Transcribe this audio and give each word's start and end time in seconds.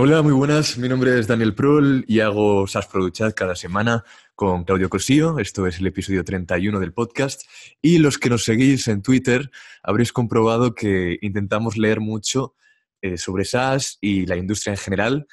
Hola, 0.00 0.22
muy 0.22 0.32
buenas. 0.32 0.78
Mi 0.78 0.88
nombre 0.88 1.18
es 1.18 1.26
Daniel 1.26 1.56
Prol 1.56 2.04
y 2.06 2.20
hago 2.20 2.68
SaaS 2.68 2.86
Product 2.86 3.16
Chat 3.16 3.34
cada 3.34 3.56
semana 3.56 4.04
con 4.36 4.62
Claudio 4.62 4.88
Cosío. 4.88 5.40
Esto 5.40 5.66
es 5.66 5.80
el 5.80 5.88
episodio 5.88 6.22
31 6.22 6.78
del 6.78 6.92
podcast. 6.92 7.42
Y 7.82 7.98
los 7.98 8.16
que 8.16 8.30
nos 8.30 8.44
seguís 8.44 8.86
en 8.86 9.02
Twitter 9.02 9.50
habréis 9.82 10.12
comprobado 10.12 10.72
que 10.72 11.18
intentamos 11.20 11.76
leer 11.76 11.98
mucho 11.98 12.54
eh, 13.02 13.18
sobre 13.18 13.44
SaaS 13.44 13.98
y 14.00 14.24
la 14.26 14.36
industria 14.36 14.74
en 14.74 14.76
general. 14.76 15.26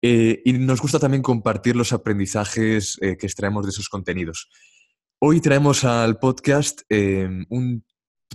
Eh, 0.00 0.40
y 0.44 0.52
nos 0.52 0.80
gusta 0.80 1.00
también 1.00 1.24
compartir 1.24 1.74
los 1.74 1.92
aprendizajes 1.92 2.98
eh, 3.00 3.16
que 3.16 3.26
extraemos 3.26 3.66
de 3.66 3.70
esos 3.70 3.88
contenidos. 3.88 4.48
Hoy 5.18 5.40
traemos 5.40 5.82
al 5.82 6.20
podcast 6.20 6.82
un 6.88 7.84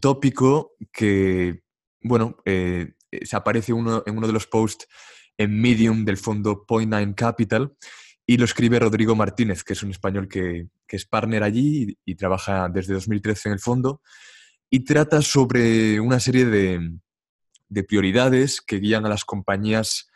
tópico 0.02 0.74
que, 0.92 1.62
bueno, 2.02 2.36
se 2.46 3.36
aparece 3.38 3.72
uno, 3.72 4.04
en 4.06 4.18
uno 4.18 4.28
de 4.28 4.34
los 4.34 4.48
posts 4.48 4.90
en 5.38 5.60
Medium 5.60 6.06
del 6.06 6.18
fondo 6.18 6.66
Point 6.66 6.94
Nine 6.94 7.16
Capital 7.16 7.74
y 8.26 8.38
lo 8.38 8.46
escribe 8.46 8.80
Rodrigo 8.80 9.16
Martínez, 9.16 9.64
que 9.64 9.74
es 9.74 9.84
un 9.84 9.92
español 9.92 10.28
que, 10.28 10.68
es 10.88 11.06
partner 11.06 11.44
allí 11.44 11.98
y, 12.06 12.16
trabaja 12.16 12.70
desde 12.70 12.94
2013 12.94 13.50
en 13.50 13.54
el 13.54 13.60
fondo 13.60 14.02
y 14.70 14.86
trata 14.86 15.22
sobre 15.22 16.00
una 16.00 16.20
serie 16.20 16.46
de, 16.46 16.98
prioridades 17.88 18.62
que 18.62 18.80
guían 18.80 19.06
a 19.06 19.10
las 19.10 19.26
compañías 19.26 20.10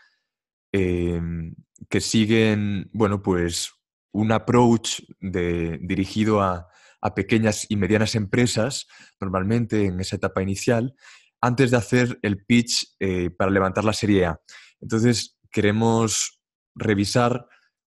em, 0.71 1.55
que 1.89 2.01
siguen, 2.01 2.89
bueno, 2.93 3.21
pues 3.21 3.71
un 4.11 4.31
approach 4.31 5.01
dirigido 5.19 6.41
a, 6.41 6.69
pequeñas 7.15 7.67
y 7.69 7.75
medianas 7.75 8.15
empresas, 8.15 8.87
normalmente 9.21 9.85
en 9.85 9.99
esa 9.99 10.15
etapa 10.15 10.41
inicial, 10.41 10.95
antes 11.39 11.69
de 11.69 11.77
hacer 11.77 12.17
el 12.23 12.43
pitch 12.43 12.95
eh, 12.99 13.29
para 13.29 13.51
levantar 13.51 13.83
la 13.83 13.93
serie 13.93 14.25
A. 14.25 14.41
Entonces, 14.81 15.37
queremos 15.51 16.39
revisar 16.75 17.47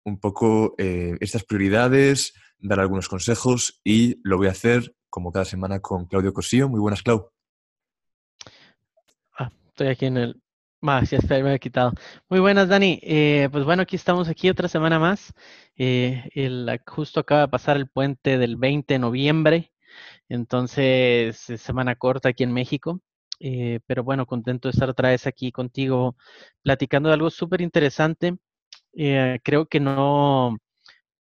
un 0.03 0.19
poco 0.19 0.73
eh, 0.77 1.17
estas 1.19 1.43
prioridades, 1.43 2.33
dar 2.59 2.79
algunos 2.79 3.07
consejos 3.07 3.79
y 3.83 4.19
lo 4.23 4.37
voy 4.37 4.47
a 4.47 4.51
hacer 4.51 4.95
como 5.09 5.31
cada 5.31 5.45
semana 5.45 5.79
con 5.79 6.05
Claudio 6.05 6.33
Cosío. 6.33 6.69
Muy 6.69 6.79
buenas, 6.79 7.03
Clau. 7.03 7.31
Ah, 9.37 9.51
estoy 9.67 9.87
aquí 9.87 10.05
en 10.05 10.17
el... 10.17 10.41
Más, 10.83 11.11
ya 11.11 11.19
está, 11.19 11.37
me 11.43 11.53
he 11.53 11.59
quitado. 11.59 11.93
Muy 12.27 12.39
buenas, 12.39 12.67
Dani. 12.67 12.99
Eh, 13.03 13.49
pues 13.51 13.65
bueno, 13.65 13.83
aquí 13.83 13.95
estamos 13.95 14.27
aquí 14.27 14.49
otra 14.49 14.67
semana 14.67 14.97
más. 14.97 15.31
Eh, 15.77 16.79
justo 16.87 17.19
acaba 17.19 17.41
de 17.41 17.47
pasar 17.49 17.77
el 17.77 17.87
puente 17.87 18.39
del 18.39 18.55
20 18.55 18.95
de 18.95 18.99
noviembre, 18.99 19.71
entonces 20.27 21.37
semana 21.37 21.95
corta 21.95 22.29
aquí 22.29 22.43
en 22.43 22.51
México. 22.51 22.99
Eh, 23.43 23.79
pero 23.87 24.03
bueno, 24.03 24.27
contento 24.27 24.67
de 24.67 24.71
estar 24.73 24.89
otra 24.89 25.09
vez 25.09 25.25
aquí 25.27 25.51
contigo 25.51 26.15
platicando 26.61 27.09
de 27.09 27.15
algo 27.15 27.31
súper 27.31 27.61
interesante. 27.61 28.37
Eh, 28.93 29.39
creo 29.43 29.65
que 29.67 29.79
no, 29.79 30.57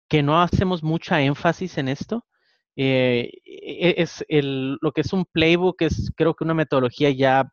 que 0.08 0.22
no 0.22 0.40
hacemos 0.42 0.82
mucha 0.82 1.20
énfasis 1.22 1.78
en 1.78 1.88
esto. 1.88 2.26
Eh, 2.76 3.32
e, 3.44 3.94
es 3.98 4.24
el, 4.28 4.78
lo 4.80 4.92
que 4.92 5.02
es 5.02 5.12
un 5.12 5.24
playbook, 5.26 5.82
es 5.82 6.12
creo 6.16 6.34
que 6.34 6.44
una 6.44 6.54
metodología 6.54 7.10
ya 7.10 7.50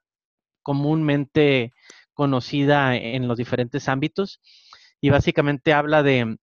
comúnmente 0.63 1.73
conocida 2.13 2.95
en 2.97 3.27
los 3.27 3.37
diferentes 3.37 3.89
ámbitos 3.89 4.41
y 5.01 5.09
básicamente 5.09 5.73
habla 5.73 6.03
de 6.03 6.37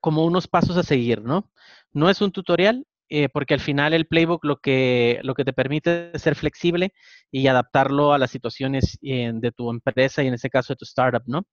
como 0.00 0.24
unos 0.26 0.48
pasos 0.48 0.76
a 0.76 0.82
seguir, 0.82 1.22
¿no? 1.22 1.50
No 1.92 2.10
es 2.10 2.20
un 2.20 2.32
tutorial, 2.32 2.86
eh, 3.14 3.28
porque 3.28 3.52
al 3.52 3.60
final 3.60 3.92
el 3.92 4.06
playbook 4.06 4.42
lo 4.42 4.56
que, 4.56 5.20
lo 5.22 5.34
que 5.34 5.44
te 5.44 5.52
permite 5.52 6.12
es 6.14 6.22
ser 6.22 6.34
flexible 6.34 6.94
y 7.30 7.46
adaptarlo 7.46 8.14
a 8.14 8.18
las 8.18 8.30
situaciones 8.30 8.98
eh, 9.02 9.30
de 9.34 9.52
tu 9.52 9.70
empresa 9.70 10.22
y 10.22 10.28
en 10.28 10.34
este 10.34 10.48
caso 10.48 10.72
de 10.72 10.78
tu 10.78 10.86
startup, 10.86 11.22
¿no? 11.26 11.46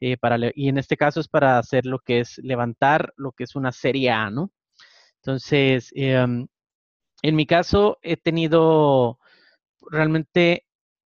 Eh, 0.00 0.16
para, 0.16 0.36
y 0.52 0.68
en 0.68 0.78
este 0.78 0.96
caso 0.96 1.20
es 1.20 1.28
para 1.28 1.58
hacer 1.58 1.86
lo 1.86 2.00
que 2.00 2.18
es 2.20 2.38
levantar 2.38 3.12
lo 3.16 3.30
que 3.30 3.44
es 3.44 3.54
una 3.54 3.70
serie 3.70 4.10
A, 4.10 4.30
¿no? 4.30 4.50
Entonces, 5.22 5.92
em, 5.94 6.48
en 7.22 7.36
mi 7.36 7.46
caso 7.46 7.98
he 8.02 8.16
tenido 8.16 9.20
realmente 9.90 10.66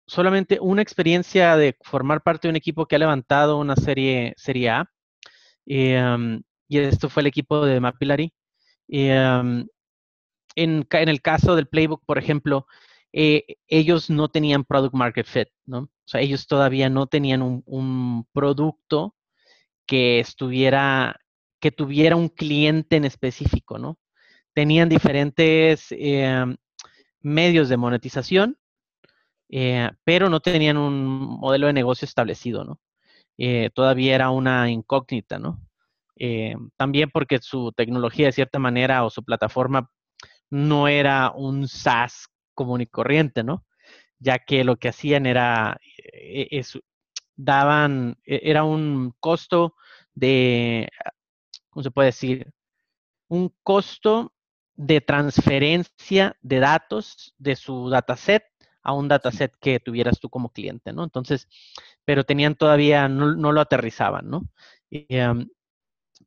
solamente 0.06 0.58
una 0.60 0.82
experiencia 0.82 1.56
de 1.56 1.76
formar 1.82 2.22
parte 2.22 2.46
de 2.48 2.50
un 2.50 2.56
equipo 2.56 2.86
que 2.86 2.96
ha 2.96 3.00
levantado 3.00 3.58
una 3.58 3.76
serie, 3.76 4.34
serie 4.36 4.70
A. 4.70 4.90
Em, 5.66 6.42
y 6.68 6.78
esto 6.78 7.08
fue 7.08 7.22
el 7.22 7.28
equipo 7.28 7.66
de 7.66 7.80
Mapillary. 7.80 8.32
Em, 8.88 9.66
en, 10.56 10.86
el 10.90 11.22
caso 11.22 11.56
del 11.56 11.68
playbook, 11.68 12.04
por 12.04 12.18
ejemplo, 12.18 12.66
eh, 13.12 13.56
ellos 13.68 14.10
no 14.10 14.28
tenían 14.28 14.64
product 14.64 14.94
market 14.94 15.26
fit, 15.26 15.48
¿no? 15.66 15.78
O 15.78 15.90
sea, 16.06 16.20
ellos 16.20 16.46
todavía 16.46 16.88
no 16.90 17.06
tenían 17.06 17.42
un, 17.42 18.26
producto 18.32 19.16
que 19.86 20.20
estuviera, 20.20 21.20
que 21.60 21.70
tuviera 21.72 22.16
un 22.16 22.28
cliente 22.28 22.96
en 22.96 23.04
específico, 23.04 23.78
¿no? 23.78 23.98
Tenían 24.54 24.88
diferentes 24.88 25.86
eh, 25.90 26.44
medios 27.20 27.68
de 27.68 27.76
monetización, 27.76 28.58
eh, 29.48 29.90
pero 30.04 30.28
no 30.28 30.40
tenían 30.40 30.76
un 30.76 31.16
modelo 31.40 31.66
de 31.68 31.72
negocio 31.72 32.06
establecido, 32.06 32.64
¿no? 32.64 32.80
todavía 33.72 34.14
era 34.14 34.28
una 34.28 34.68
incógnita, 34.70 35.38
¿no? 35.38 35.66
también 36.76 37.10
porque 37.10 37.38
su 37.40 37.72
tecnología 37.72 38.26
de 38.26 38.32
cierta 38.32 38.58
manera 38.58 39.02
o 39.02 39.08
su 39.08 39.24
plataforma 39.24 39.90
no 40.50 40.88
era 40.88 41.30
un 41.30 41.68
SaaS 41.68 42.28
común 42.54 42.82
y 42.82 42.86
corriente, 42.86 43.42
¿no? 43.44 43.64
Ya 44.18 44.38
que 44.38 44.64
lo 44.64 44.76
que 44.76 44.88
hacían 44.88 45.26
era, 45.26 45.80
eh, 45.96 46.62
daban, 47.36 48.18
e, 48.24 48.40
era 48.44 48.64
un 48.64 49.14
costo 49.20 49.74
de, 50.14 50.88
¿cómo 51.70 51.82
se 51.82 51.90
puede 51.90 52.06
decir? 52.06 52.52
Un 53.28 53.54
costo 53.62 54.34
de 54.74 55.00
transferencia 55.00 56.36
de 56.42 56.58
datos 56.60 57.34
de 57.38 57.56
su 57.56 57.88
dataset 57.90 58.44
a 58.82 58.92
un 58.94 59.08
dataset 59.08 59.54
que 59.60 59.78
tuvieras 59.80 60.20
tú 60.20 60.30
como 60.30 60.50
cliente, 60.50 60.92
¿no? 60.92 61.04
Entonces, 61.04 61.48
pero 62.04 62.24
tenían 62.24 62.54
todavía, 62.56 63.08
no, 63.08 63.52
lo 63.52 63.60
aterrizaban, 63.60 64.28
¿no? 64.30 64.48
Em, 64.90 65.48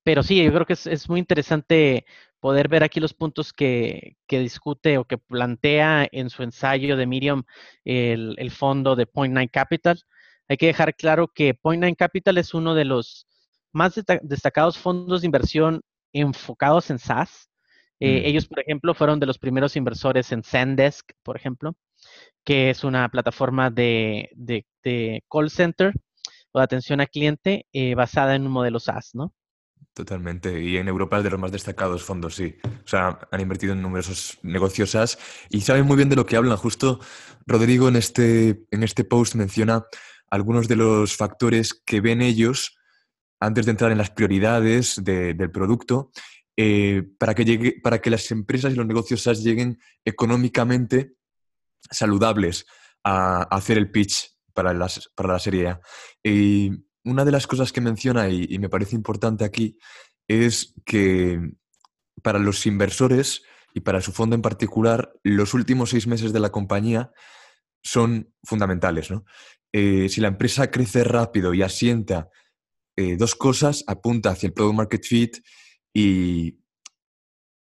pero 0.03 0.23
sí, 0.23 0.43
yo 0.43 0.51
creo 0.53 0.65
que 0.65 0.73
es, 0.73 0.87
es, 0.87 1.09
muy 1.09 1.19
interesante 1.19 2.05
poder 2.43 2.67
ver 2.67 2.83
aquí 2.83 2.99
los 2.99 3.13
puntos 3.13 3.53
que, 3.53 4.17
discute 4.27 4.97
o 4.97 5.05
que 5.05 5.17
plantea 5.17 6.09
en 6.11 6.29
su 6.29 6.43
ensayo 6.43 6.97
de 6.97 7.05
Miriam 7.05 7.43
el, 7.85 8.51
fondo 8.51 8.97
de 8.97 9.07
Point 9.07 9.33
Nine 9.33 9.47
Capital. 9.47 9.97
Hay 10.49 10.57
que 10.57 10.65
dejar 10.65 10.93
claro 10.93 11.29
que 11.29 11.53
Point 11.53 11.81
Nine 11.81 11.95
Capital 11.95 12.37
es 12.37 12.53
uno 12.53 12.75
de 12.75 12.83
los 12.83 13.27
más 13.71 13.93
destacados 14.23 14.77
fondos 14.77 15.21
de 15.21 15.27
inversión 15.27 15.83
enfocados 16.11 16.89
en 16.89 16.99
SaaS. 16.99 17.49
Eh, 18.01 18.23
mm. 18.23 18.25
Ellos, 18.25 18.45
por 18.45 18.59
ejemplo, 18.59 18.93
fueron 18.93 19.21
de 19.21 19.25
los 19.25 19.39
primeros 19.39 19.77
inversores 19.77 20.29
en 20.33 20.43
Zendesk, 20.43 21.13
por 21.23 21.37
ejemplo, 21.37 21.77
que 22.43 22.69
es 22.71 22.83
una 22.83 23.07
plataforma 23.07 23.69
de, 23.69 24.29
call 25.31 25.49
center 25.49 25.93
o 26.51 26.59
de 26.59 26.63
atención 26.65 26.99
al 26.99 27.07
cliente 27.07 27.67
eh, 27.71 27.95
basada 27.95 28.35
en 28.35 28.45
un 28.45 28.51
modelo 28.51 28.81
SaaS, 28.81 29.11
¿no? 29.15 29.33
Totalmente. 29.93 30.59
Y 30.59 30.77
en 30.77 30.87
Europa 30.87 31.17
es 31.17 31.23
de 31.23 31.29
los 31.29 31.39
más 31.39 31.51
destacados 31.51 32.03
fondos, 32.03 32.35
sí. 32.35 32.55
O 32.63 32.87
sea, 32.87 33.19
han 33.31 33.41
invertido 33.41 33.73
en 33.73 33.81
numerosos 33.81 34.39
negocios 34.41 34.91
SaaS 34.91 35.19
y 35.49 35.61
saben 35.61 35.85
muy 35.85 35.97
bien 35.97 36.09
de 36.09 36.15
lo 36.15 36.25
que 36.25 36.35
hablan. 36.35 36.57
Justo 36.57 36.99
Rodrigo 37.45 37.89
en 37.89 37.95
este, 37.95 38.65
en 38.71 38.81
este 38.81 39.03
post 39.03 39.35
menciona 39.35 39.85
algunos 40.31 40.67
de 40.67 40.77
los 40.77 41.15
factores 41.15 41.75
que 41.85 42.01
ven 42.01 42.23
ellos 42.23 42.75
antes 43.39 43.65
de 43.65 43.71
entrar 43.71 43.91
en 43.91 43.99
las 43.99 44.09
prioridades 44.09 45.03
del 45.03 45.51
producto 45.51 46.11
eh, 46.57 47.03
para, 47.19 47.35
que 47.35 47.45
llegue, 47.45 47.79
para 47.83 47.99
que 48.01 48.09
las 48.09 48.31
empresas 48.31 48.73
y 48.73 48.75
los 48.75 48.87
negocios 48.87 49.21
SaaS 49.21 49.43
lleguen 49.43 49.79
económicamente 50.03 51.13
saludables 51.91 52.65
a, 53.03 53.43
hacer 53.43 53.77
el 53.77 53.91
pitch 53.91 54.33
para, 54.53 54.73
las, 54.73 55.11
para 55.15 55.33
la 55.33 55.39
serie 55.39 55.67
A. 55.67 55.81
Y 56.23 56.71
una 57.03 57.25
de 57.25 57.31
las 57.31 57.47
cosas 57.47 57.71
que 57.71 57.81
menciona 57.81 58.29
y, 58.29 58.57
me 58.59 58.69
parece 58.69 58.95
importante 58.95 59.43
aquí 59.43 59.77
es 60.27 60.73
que 60.85 61.39
para 62.21 62.39
los 62.39 62.65
inversores 62.65 63.43
y 63.73 63.81
para 63.81 64.01
su 64.01 64.11
fondo 64.11 64.35
en 64.35 64.41
particular, 64.41 65.13
los 65.23 65.53
últimos 65.53 65.89
seis 65.89 66.07
meses 66.07 66.31
de 66.31 66.39
la 66.39 66.51
compañía 66.51 67.11
son 67.81 68.33
fundamentales. 68.43 69.09
Eh, 69.73 70.07
si 70.09 70.21
la 70.21 70.27
empresa 70.29 70.69
crece 70.71 71.03
rápido 71.03 71.53
y 71.53 71.63
asienta 71.63 72.29
eh, 72.95 73.17
dos 73.17 73.35
cosas, 73.35 73.83
apunta 73.87 74.29
hacia 74.29 74.47
el 74.47 74.53
product 74.53 74.75
market 74.75 75.03
fit 75.03 75.37
y, 75.93 76.59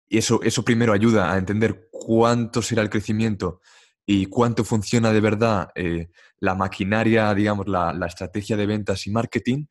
eso, 0.10 0.42
eso 0.42 0.64
primero 0.64 0.94
ayuda 0.94 1.34
a 1.34 1.38
entender 1.38 1.90
cuánto 1.92 2.62
será 2.62 2.82
el 2.82 2.90
crecimiento 2.90 3.60
y 4.10 4.28
cuánto 4.28 4.64
funciona 4.64 5.12
de 5.12 5.20
verdad 5.20 5.70
eh, 5.76 6.08
la 6.40 6.56
maquinaria, 6.56 7.34
digamos, 7.36 7.68
la, 7.68 7.94
estrategia 8.08 8.56
de 8.56 8.66
ventas 8.66 9.06
y 9.06 9.12
marketing. 9.12 9.66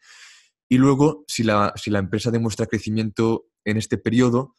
Y 0.68 0.76
luego, 0.76 1.24
si 1.26 1.42
la, 1.42 1.72
si 1.74 1.90
la 1.90 2.00
empresa 2.00 2.30
demuestra 2.30 2.66
crecimiento 2.66 3.46
en 3.64 3.78
este 3.78 3.96
periodo, 3.96 4.56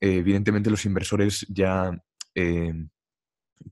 eh, 0.00 0.16
evidentemente 0.16 0.70
los 0.70 0.84
inversores 0.86 1.46
ya 1.48 1.96
eh, 2.34 2.74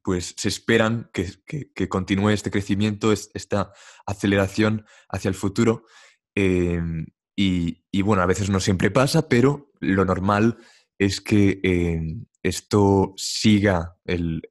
pues 0.05 0.35
se 0.37 0.49
esperan 0.49 1.11
que, 1.13 1.89
continúe 1.89 2.31
este 2.31 2.53
crecimiento, 2.53 3.11
esta 3.13 3.73
aceleración 4.07 4.87
hacia 5.09 5.31
el 5.31 5.35
futuro. 5.35 5.83
Em, 6.37 7.07
y, 7.37 8.03
bueno, 8.03 8.23
a 8.23 8.27
veces 8.27 8.51
no 8.51 8.61
siempre 8.61 8.93
pasa, 8.93 9.29
pero 9.29 9.73
lo 9.81 10.05
normal 10.05 10.59
es 10.99 11.21
que 11.21 11.61
esto 12.43 13.15
siga 13.17 13.97
el, 14.05 14.43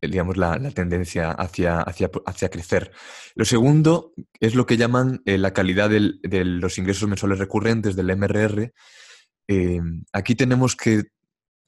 digamos, 0.00 0.36
la, 0.36 0.58
tendencia 0.70 1.30
hacia, 1.30 1.80
hacia, 1.80 2.10
hacia, 2.26 2.48
crecer. 2.48 2.92
Lo 3.34 3.44
segundo 3.44 4.12
es 4.40 4.54
lo 4.54 4.66
que 4.66 4.76
llaman 4.76 5.22
eh, 5.24 5.38
la 5.38 5.52
calidad 5.52 5.90
de 5.90 6.44
los 6.44 6.78
ingresos 6.78 7.08
mensuales 7.08 7.38
recurrentes 7.38 7.96
del 7.96 8.16
MRR. 8.16 8.72
Em, 9.48 10.04
aquí 10.12 10.34
tenemos 10.34 10.76
que 10.76 11.04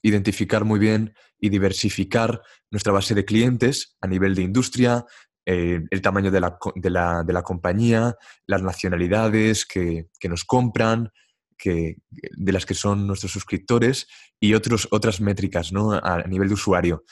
identificar 0.01 0.65
muy 0.65 0.79
bien 0.79 1.13
y 1.39 1.49
diversificar 1.49 2.41
nuestra 2.71 2.93
base 2.93 3.15
de 3.15 3.25
clientes 3.25 3.97
a 4.01 4.07
nivel 4.07 4.35
de 4.35 4.43
industria, 4.43 5.05
eh, 5.45 5.81
el 5.89 6.01
tamaño 6.01 6.31
de 6.31 6.39
la, 6.41 7.43
compañía, 7.43 8.15
las 8.45 8.61
nacionalidades 8.61 9.65
que, 9.65 10.07
nos 10.23 10.45
compran, 10.45 11.11
que, 11.57 11.97
de 12.09 12.51
las 12.51 12.65
que 12.65 12.73
son 12.73 13.07
nuestros 13.07 13.31
suscriptores 13.31 14.07
y 14.39 14.53
otros, 14.53 14.87
otras 14.91 15.21
métricas 15.21 15.71
¿no? 15.71 15.93
a, 15.93 16.23
nivel 16.27 16.49
de 16.49 16.53
usuario. 16.53 17.03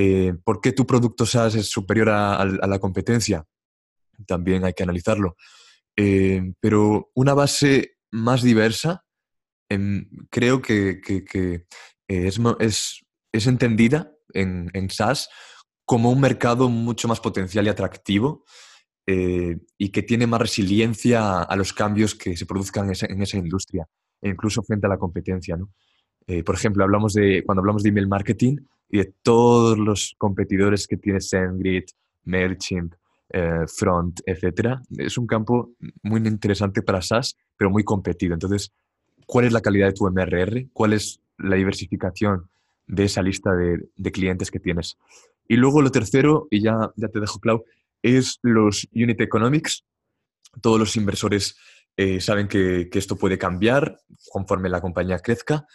Eh, 0.00 0.32
¿Por 0.44 0.60
qué 0.60 0.70
tu 0.70 0.86
producto 0.86 1.26
SaaS 1.26 1.56
es 1.56 1.68
superior 1.68 2.10
a, 2.10 2.44
la 2.44 2.78
competencia? 2.78 3.44
También 4.26 4.64
hay 4.64 4.72
que 4.72 4.84
analizarlo. 4.84 5.36
Eh, 5.96 6.52
pero 6.60 7.10
una 7.14 7.34
base 7.34 7.96
más 8.12 8.42
diversa, 8.42 9.04
em, 9.68 10.08
creo 10.30 10.62
que, 10.62 11.00
es, 12.06 12.40
es, 13.32 13.46
entendida 13.48 14.12
en, 14.32 14.70
en 14.72 14.88
SaaS 14.88 15.28
como 15.84 16.12
un 16.12 16.20
mercado 16.20 16.68
mucho 16.68 17.08
más 17.08 17.18
potencial 17.18 17.66
y 17.66 17.70
atractivo 17.70 18.44
eh, 19.10 19.56
y 19.78 19.88
que 19.88 20.02
tiene 20.02 20.26
más 20.26 20.38
resiliencia 20.38 21.40
a, 21.40 21.56
los 21.56 21.72
cambios 21.72 22.14
que 22.14 22.36
se 22.36 22.44
produzcan 22.44 22.92
en 22.92 23.22
esa, 23.22 23.38
industria, 23.38 23.88
e 24.20 24.28
incluso 24.28 24.62
frente 24.62 24.86
a 24.86 24.90
la 24.90 24.98
competencia. 24.98 25.56
Eh, 26.26 26.44
por 26.44 26.56
ejemplo, 26.56 26.84
hablamos 26.84 27.14
de, 27.14 27.42
cuando 27.42 27.62
hablamos 27.62 27.82
de 27.82 27.88
email 27.88 28.06
marketing 28.06 28.58
y 28.88 28.98
de 28.98 29.12
todos 29.22 29.78
los 29.78 30.14
competidores 30.18 30.86
que 30.86 30.96
tiene 30.96 31.20
SendGrid, 31.20 31.84
MailChimp, 32.24 32.94
eh, 33.30 33.64
Front, 33.66 34.20
etc. 34.26 34.78
Es 34.96 35.18
un 35.18 35.26
campo 35.26 35.72
muy 36.02 36.20
interesante 36.26 36.82
para 36.82 37.02
SaaS, 37.02 37.36
pero 37.56 37.70
muy 37.70 37.84
competido. 37.84 38.34
Entonces, 38.34 38.72
¿cuál 39.26 39.46
es 39.46 39.52
la 39.52 39.60
calidad 39.60 39.88
de 39.88 39.92
tu 39.92 40.06
MRR? 40.06 40.68
¿Cuál 40.72 40.94
es 40.94 41.20
la 41.36 41.56
diversificación 41.56 42.48
de 42.86 43.04
esa 43.04 43.22
lista 43.22 43.54
de, 43.54 43.88
de 43.96 44.12
clientes 44.12 44.50
que 44.50 44.60
tienes? 44.60 44.96
Y 45.46 45.56
luego 45.56 45.82
lo 45.82 45.90
tercero, 45.90 46.46
y 46.50 46.62
ya, 46.62 46.92
ya 46.96 47.08
te 47.08 47.20
dejo, 47.20 47.40
Clau, 47.40 47.64
es 48.02 48.38
los 48.42 48.88
unit 48.94 49.20
economics. 49.20 49.84
Todos 50.60 50.78
los 50.78 50.96
inversores 50.96 51.56
eh, 51.96 52.20
saben 52.20 52.46
que, 52.46 52.88
esto 52.92 53.16
puede 53.16 53.38
cambiar 53.38 53.98
conforme 54.30 54.68
la 54.68 54.80
compañía 54.80 55.18
crezca, 55.18 55.66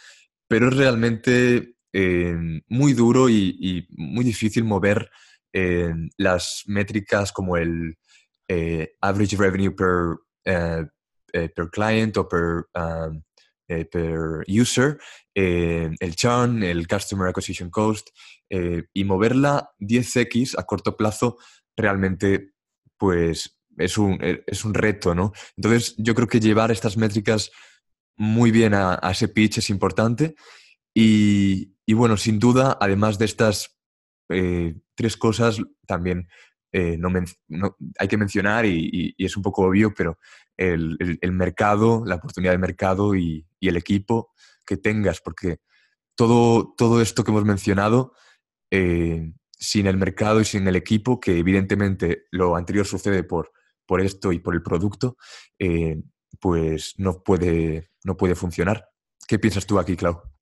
pero 0.48 0.69
es 0.69 0.77
realmente 0.77 1.75
eh, 1.93 2.35
muy 2.67 2.93
duro 2.93 3.29
y, 3.29 3.87
muy 3.91 4.25
difícil 4.25 4.63
mover 4.63 5.09
eh, 5.53 5.93
las 6.17 6.63
métricas 6.65 7.31
como 7.31 7.57
el 7.57 7.97
average 9.01 9.35
revenue 9.37 9.71
per, 9.71 10.17
per 10.43 11.69
client 11.71 12.17
o 12.17 12.27
per, 12.27 12.67
um, 12.75 13.23
per 13.65 14.43
user, 14.47 14.99
el 15.33 16.15
churn, 16.15 16.61
el 16.61 16.85
customer 16.85 17.29
acquisition 17.29 17.71
cost, 17.71 18.09
eh, 18.55 18.83
y 18.93 19.03
moverla 19.03 19.71
10x 19.79 20.59
a 20.59 20.63
corto 20.63 20.95
plazo 20.95 21.37
realmente 21.75 22.51
pues 22.99 23.59
es 23.79 23.97
un, 23.97 24.19
es 24.21 24.63
un, 24.63 24.75
reto, 24.75 25.15
¿no? 25.15 25.33
Entonces 25.57 25.95
yo 25.97 26.13
creo 26.13 26.27
que 26.27 26.39
llevar 26.39 26.69
estas 26.69 26.95
métricas 26.95 27.49
muy 28.15 28.51
bien 28.51 28.75
a, 28.75 28.99
ese 29.09 29.27
pitch 29.27 29.57
es 29.57 29.71
importante 29.71 30.35
y, 30.93 31.72
bueno, 31.91 32.15
sin 32.15 32.39
duda, 32.39 32.77
además 32.80 33.19
de 33.19 33.25
estas 33.25 33.77
eh, 34.30 34.75
tres 34.95 35.18
cosas, 35.18 35.59
también 35.85 36.30
eh, 36.71 36.97
no, 36.97 37.12
hay 38.00 38.07
que 38.07 38.18
mencionar, 38.18 38.65
y, 38.65 39.13
es 39.18 39.35
un 39.35 39.44
poco 39.44 39.63
obvio, 39.63 39.94
pero 39.94 40.18
el, 40.56 40.97
mercado, 41.33 42.03
la 42.06 42.15
oportunidad 42.15 42.53
de 42.53 42.57
mercado 42.57 43.13
y, 43.15 43.45
y, 43.59 43.68
el 43.68 43.75
equipo 43.75 44.31
que 44.65 44.77
tengas, 44.77 45.19
porque 45.19 45.59
todo, 46.15 46.74
todo 46.77 47.01
esto 47.01 47.24
que 47.24 47.31
hemos 47.31 47.45
mencionado 47.45 48.13
eh, 48.71 49.31
sin 49.51 49.88
el 49.88 49.97
mercado 49.97 50.41
y 50.41 50.45
sin 50.45 50.68
el 50.68 50.75
equipo, 50.75 51.19
que 51.19 51.38
evidentemente 51.38 52.25
lo 52.31 52.56
anterior 52.56 52.86
sucede 52.86 53.24
por, 53.24 53.51
por 53.86 54.01
esto 54.01 54.31
y 54.31 54.39
por 54.39 54.56
el 54.56 54.63
producto, 54.63 55.15
eh, 55.59 56.01
pues 56.39 56.95
no 56.97 57.24
puede, 57.24 57.91
no 58.03 58.18
puede 58.18 58.36
funcionar. 58.36 58.89
¿Qué 59.27 59.39
piensas 59.39 59.65
tú 59.65 59.79
aquí, 59.79 59.95
Clau? 59.95 60.32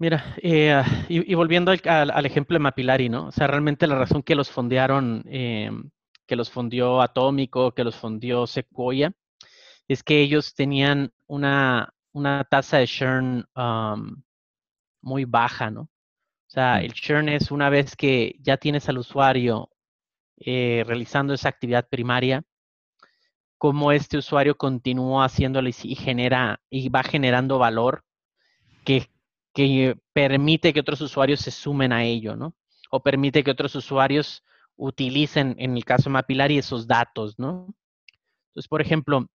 Mira, 0.00 0.34
eh, 0.42 0.82
y, 1.08 1.34
volviendo 1.34 1.70
al, 1.70 2.26
ejemplo 2.26 2.54
de 2.54 2.58
Mapilari, 2.58 3.08
¿no? 3.08 3.26
O 3.26 3.32
sea, 3.32 3.46
realmente 3.46 3.86
la 3.86 3.96
razón 3.96 4.22
que 4.22 4.34
los 4.34 4.50
fondearon, 4.50 5.22
que 5.24 6.36
los 6.36 6.50
fondió 6.50 7.02
Atómico, 7.02 7.72
que 7.72 7.84
los 7.84 7.96
fondió 7.96 8.46
Sequoia, 8.46 9.12
es 9.88 10.02
que 10.02 10.20
ellos 10.20 10.54
tenían 10.54 11.12
una, 11.26 11.92
una 12.12 12.44
tasa 12.44 12.78
de 12.78 12.86
churn 12.86 13.44
um, 13.56 14.22
muy 15.02 15.24
baja, 15.24 15.70
¿no? 15.70 15.82
O 15.82 15.88
sea, 16.46 16.76
mm. 16.76 16.84
el 16.84 16.92
churn 16.94 17.28
es 17.28 17.50
una 17.50 17.70
vez 17.70 17.96
que 17.96 18.36
ya 18.40 18.56
tienes 18.56 18.88
al 18.88 18.98
usuario 18.98 19.68
eh, 20.38 20.84
realizando 20.86 21.34
esa 21.34 21.48
actividad 21.48 21.88
primaria, 21.88 22.42
cómo 23.58 23.92
este 23.92 24.16
usuario 24.16 24.56
continúa 24.56 25.26
haciéndolo 25.26 25.68
y 25.68 25.94
genera 25.94 26.60
y 26.70 26.88
va 26.88 27.02
generando 27.02 27.58
valor 27.58 28.04
que, 28.84 29.10
permite 30.12 30.72
que 30.72 30.80
otros 30.80 31.00
usuarios 31.00 31.40
se 31.40 31.50
sumen 31.50 31.92
a 31.92 32.04
ello, 32.04 32.36
¿no? 32.36 32.54
O 32.90 33.02
permite 33.02 33.44
que 33.44 33.50
otros 33.50 33.74
usuarios 33.74 34.44
utilicen, 34.76 35.54
en 35.58 35.76
el 35.76 35.84
caso 35.84 36.04
de 36.04 36.14
Mapillary, 36.14 36.58
esos 36.58 36.86
datos, 36.86 37.38
¿no? 37.38 37.74
Entonces, 38.48 38.68
por 38.68 38.80
ejemplo, 38.80 39.26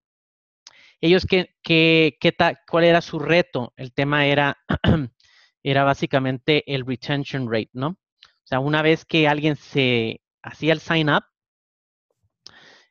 ellos, 1.01 1.25
¿qué, 1.25 1.55
qué, 1.61 2.17
qué 2.19 2.35
¿cuál 2.67 2.83
era 2.83 3.01
su 3.01 3.19
reto? 3.19 3.73
El 3.77 3.93
tema 3.93 4.25
era 4.25 4.57
era 5.63 5.83
básicamente 5.83 6.63
el 6.73 6.85
retention 6.85 7.51
rate, 7.51 7.71
¿no? 7.73 7.87
O 7.89 8.47
sea, 8.47 8.59
una 8.59 8.81
vez 8.81 9.05
que 9.05 9.27
alguien 9.27 9.55
se 9.55 10.21
hacía 10.43 10.73
el 10.73 10.79
sign 10.79 11.09
up, 11.09 11.23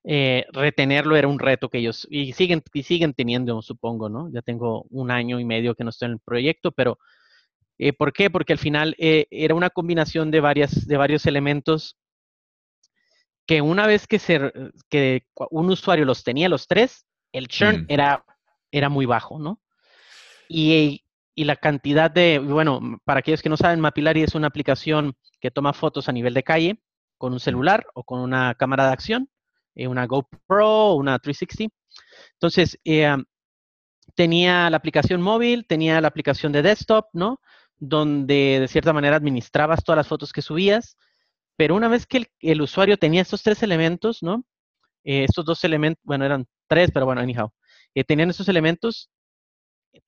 eh, 0.04 0.46
retenerlo 0.52 1.16
era 1.16 1.28
un 1.28 1.38
reto 1.38 1.68
que 1.68 1.78
ellos, 1.78 2.06
y 2.10 2.32
siguen, 2.32 2.62
y 2.72 2.82
siguen 2.82 3.14
teniendo, 3.14 3.60
supongo, 3.62 4.08
¿no? 4.08 4.30
Ya 4.32 4.42
tengo 4.42 4.86
un 4.90 5.10
año 5.10 5.40
y 5.40 5.44
medio 5.44 5.74
que 5.74 5.84
no 5.84 5.90
estoy 5.90 6.06
en 6.06 6.12
el 6.12 6.20
proyecto, 6.20 6.72
pero 6.72 6.98
eh, 7.78 7.92
¿por 7.92 8.12
qué? 8.12 8.30
Porque 8.30 8.52
al 8.52 8.58
final 8.58 8.94
eh, 8.98 9.26
era 9.30 9.54
una 9.54 9.70
combinación 9.70 10.30
de, 10.30 10.40
varias, 10.40 10.86
de 10.86 10.96
varios 10.96 11.26
elementos 11.26 11.96
que 13.46 13.60
una 13.60 13.86
vez 13.86 14.06
que, 14.06 14.18
se, 14.18 14.52
que 14.88 15.26
un 15.50 15.70
usuario 15.70 16.04
los 16.04 16.24
tenía 16.24 16.48
los 16.48 16.66
tres, 16.66 17.06
el 17.32 17.48
churn 17.48 17.82
mm. 17.82 17.86
era, 17.88 18.24
era 18.70 18.88
muy 18.88 19.06
bajo, 19.06 19.38
¿no? 19.38 19.60
Y 20.48 21.04
y 21.34 21.44
la 21.44 21.56
cantidad 21.56 22.10
de, 22.10 22.38
bueno, 22.38 23.00
para 23.04 23.20
aquellos 23.20 23.42
que 23.42 23.48
no 23.48 23.56
saben, 23.56 23.80
Mapillary 23.80 24.22
es 24.22 24.34
una 24.34 24.46
aplicación 24.46 25.16
que 25.40 25.50
toma 25.50 25.72
fotos 25.72 26.08
a 26.08 26.12
nivel 26.12 26.34
de 26.34 26.44
calle 26.44 26.80
con 27.18 27.32
un 27.32 27.40
celular 27.40 27.86
o 27.94 28.04
con 28.04 28.20
una 28.20 28.54
cámara 28.54 28.86
de 28.86 28.92
acción, 28.92 29.28
eh, 29.74 29.88
una 29.88 30.06
GoPro, 30.06 30.94
una 30.94 31.18
360. 31.18 31.74
Entonces, 32.34 32.78
eh, 32.84 33.16
tenía 34.14 34.70
la 34.70 34.76
aplicación 34.76 35.22
móvil, 35.22 35.66
tenía 35.66 36.00
la 36.00 36.08
aplicación 36.08 36.52
de 36.52 36.62
desktop, 36.62 37.06
¿no? 37.12 37.40
Donde 37.78 38.58
de 38.60 38.68
cierta 38.68 38.92
manera 38.92 39.16
administrabas 39.16 39.84
todas 39.84 39.96
las 39.96 40.08
fotos 40.08 40.32
que 40.32 40.42
subías, 40.42 40.96
pero 41.56 41.74
una 41.74 41.88
vez 41.88 42.06
que 42.06 42.26
el, 42.40 42.62
usuario 42.62 42.96
tenía 42.98 43.22
estos 43.22 43.42
tres 43.42 43.62
elementos, 43.62 44.22
¿no? 44.22 44.44
Eh, 45.04 45.24
estos 45.24 45.44
dos 45.44 45.64
elementos, 45.64 46.02
bueno, 46.04 46.24
eran 46.24 46.46
tres, 46.68 46.90
pero 46.92 47.06
bueno, 47.06 47.20
anyhow, 47.20 47.50
tenían 48.06 48.30
estos 48.30 48.48
elementos, 48.48 49.10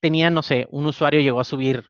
tenía, 0.00 0.30
no 0.30 0.42
sé, 0.42 0.66
un 0.70 0.86
usuario 0.86 1.20
llegó 1.20 1.40
a 1.40 1.44
subir 1.44 1.84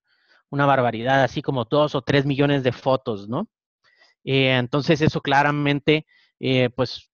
una 0.50 0.66
barbaridad, 0.66 1.24
así 1.24 1.42
como 1.42 1.64
dos 1.64 1.94
o 1.94 2.02
tres 2.02 2.26
millones 2.26 2.62
de 2.62 2.72
fotos, 2.72 3.28
¿no? 3.28 3.48
Eh, 4.24 4.56
entonces 4.56 5.00
eso 5.00 5.20
claramente, 5.20 6.06
eh, 6.40 6.70
pues 6.70 7.10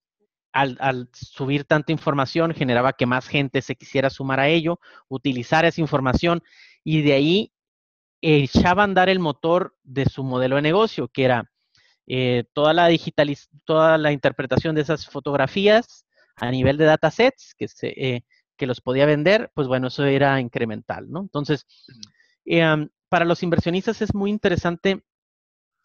al, 0.53 1.09
subir 1.13 1.65
tanta 1.65 1.91
información 1.91 2.53
generaba 2.53 2.93
que 2.93 3.05
más 3.05 3.27
gente 3.27 3.61
se 3.61 3.75
quisiera 3.75 4.09
sumar 4.09 4.39
a 4.39 4.47
ello, 4.47 4.79
utilizar 5.09 5.65
esa 5.65 5.81
información 5.81 6.41
y 6.83 7.01
de 7.01 7.13
ahí 7.13 7.53
echaba 8.21 8.83
a 8.83 8.85
andar 8.85 9.09
el 9.09 9.19
motor 9.19 9.75
de 9.83 10.05
su 10.05 10.23
modelo 10.23 10.55
de 10.55 10.61
negocio, 10.61 11.09
que 11.09 11.25
era 11.25 11.51
eh, 12.07 12.45
toda 12.53 12.73
la 12.73 12.87
digitaliz 12.87 13.49
toda 13.65 13.97
la 13.97 14.11
interpretación 14.11 14.75
de 14.75 14.81
esas 14.81 15.07
fotografías 15.07 16.05
a 16.35 16.51
nivel 16.51 16.77
de 16.77 16.85
datasets 16.85 17.53
que 17.55 17.67
se, 17.67 18.23
que 18.57 18.67
los 18.67 18.81
podía 18.81 19.05
vender, 19.05 19.51
pues 19.53 19.67
bueno, 19.67 19.87
eso 19.87 20.05
era 20.05 20.39
incremental, 20.39 21.09
¿no? 21.09 21.21
Entonces, 21.21 21.65
eh, 22.45 22.87
para 23.09 23.25
los 23.25 23.43
inversionistas 23.43 24.01
es 24.01 24.13
muy 24.13 24.29
interesante 24.29 25.03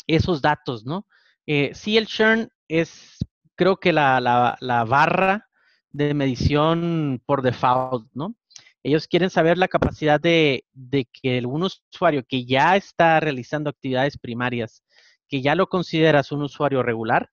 esos 0.06 0.40
datos, 0.42 0.84
¿no? 0.84 1.06
Eh, 1.46 1.72
sí, 1.74 1.96
el 1.96 2.06
churn 2.06 2.50
es, 2.68 3.18
creo 3.58 3.76
que 3.78 3.92
la, 3.92 4.56
la, 4.60 4.84
barra 4.84 5.48
de 5.90 6.14
medición 6.14 7.20
por 7.26 7.42
default, 7.42 8.08
¿no? 8.14 8.36
Ellos 8.84 9.08
quieren 9.08 9.30
saber 9.30 9.58
la 9.58 9.66
capacidad 9.66 10.20
de, 10.20 10.64
de, 10.72 11.06
que 11.06 11.44
un 11.44 11.64
usuario 11.64 12.24
que 12.26 12.46
ya 12.46 12.76
está 12.76 13.18
realizando 13.18 13.68
actividades 13.68 14.16
primarias, 14.16 14.84
que 15.28 15.42
ya 15.42 15.56
lo 15.56 15.68
consideras 15.68 16.30
un 16.30 16.42
usuario 16.42 16.84
regular, 16.84 17.30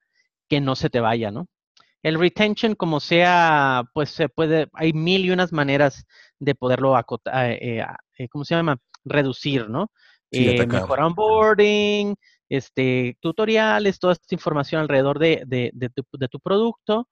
que 0.50 0.60
no 0.60 0.76
se 0.76 0.90
te 0.90 1.00
vaya, 1.00 1.30
¿no? 1.30 1.48
El 2.02 2.20
retention, 2.20 2.74
como 2.74 3.00
sea, 3.00 3.84
pues 3.94 4.10
se 4.10 4.28
puede, 4.28 4.68
hay 4.74 4.94
mil 4.94 5.26
y 5.26 5.32
unas 5.32 5.54
maneras 5.54 6.06
de 6.40 6.56
poderlo 6.56 6.98
acotar, 6.98 7.52
eh, 7.52 7.80
eh, 7.80 7.86
eh, 8.18 8.28
¿cómo 8.30 8.46
se 8.46 8.56
llama? 8.56 8.78
Reducir, 9.06 9.70
¿no? 9.70 9.92
mejor 10.32 11.00
onboarding, 11.00 12.16
este, 12.50 13.18
tutoriales, 13.20 14.00
toda 14.00 14.14
esta 14.14 14.36
información 14.36 14.82
alrededor 14.82 15.20
de, 15.20 15.72
tu, 16.32 16.40
producto. 16.40 17.10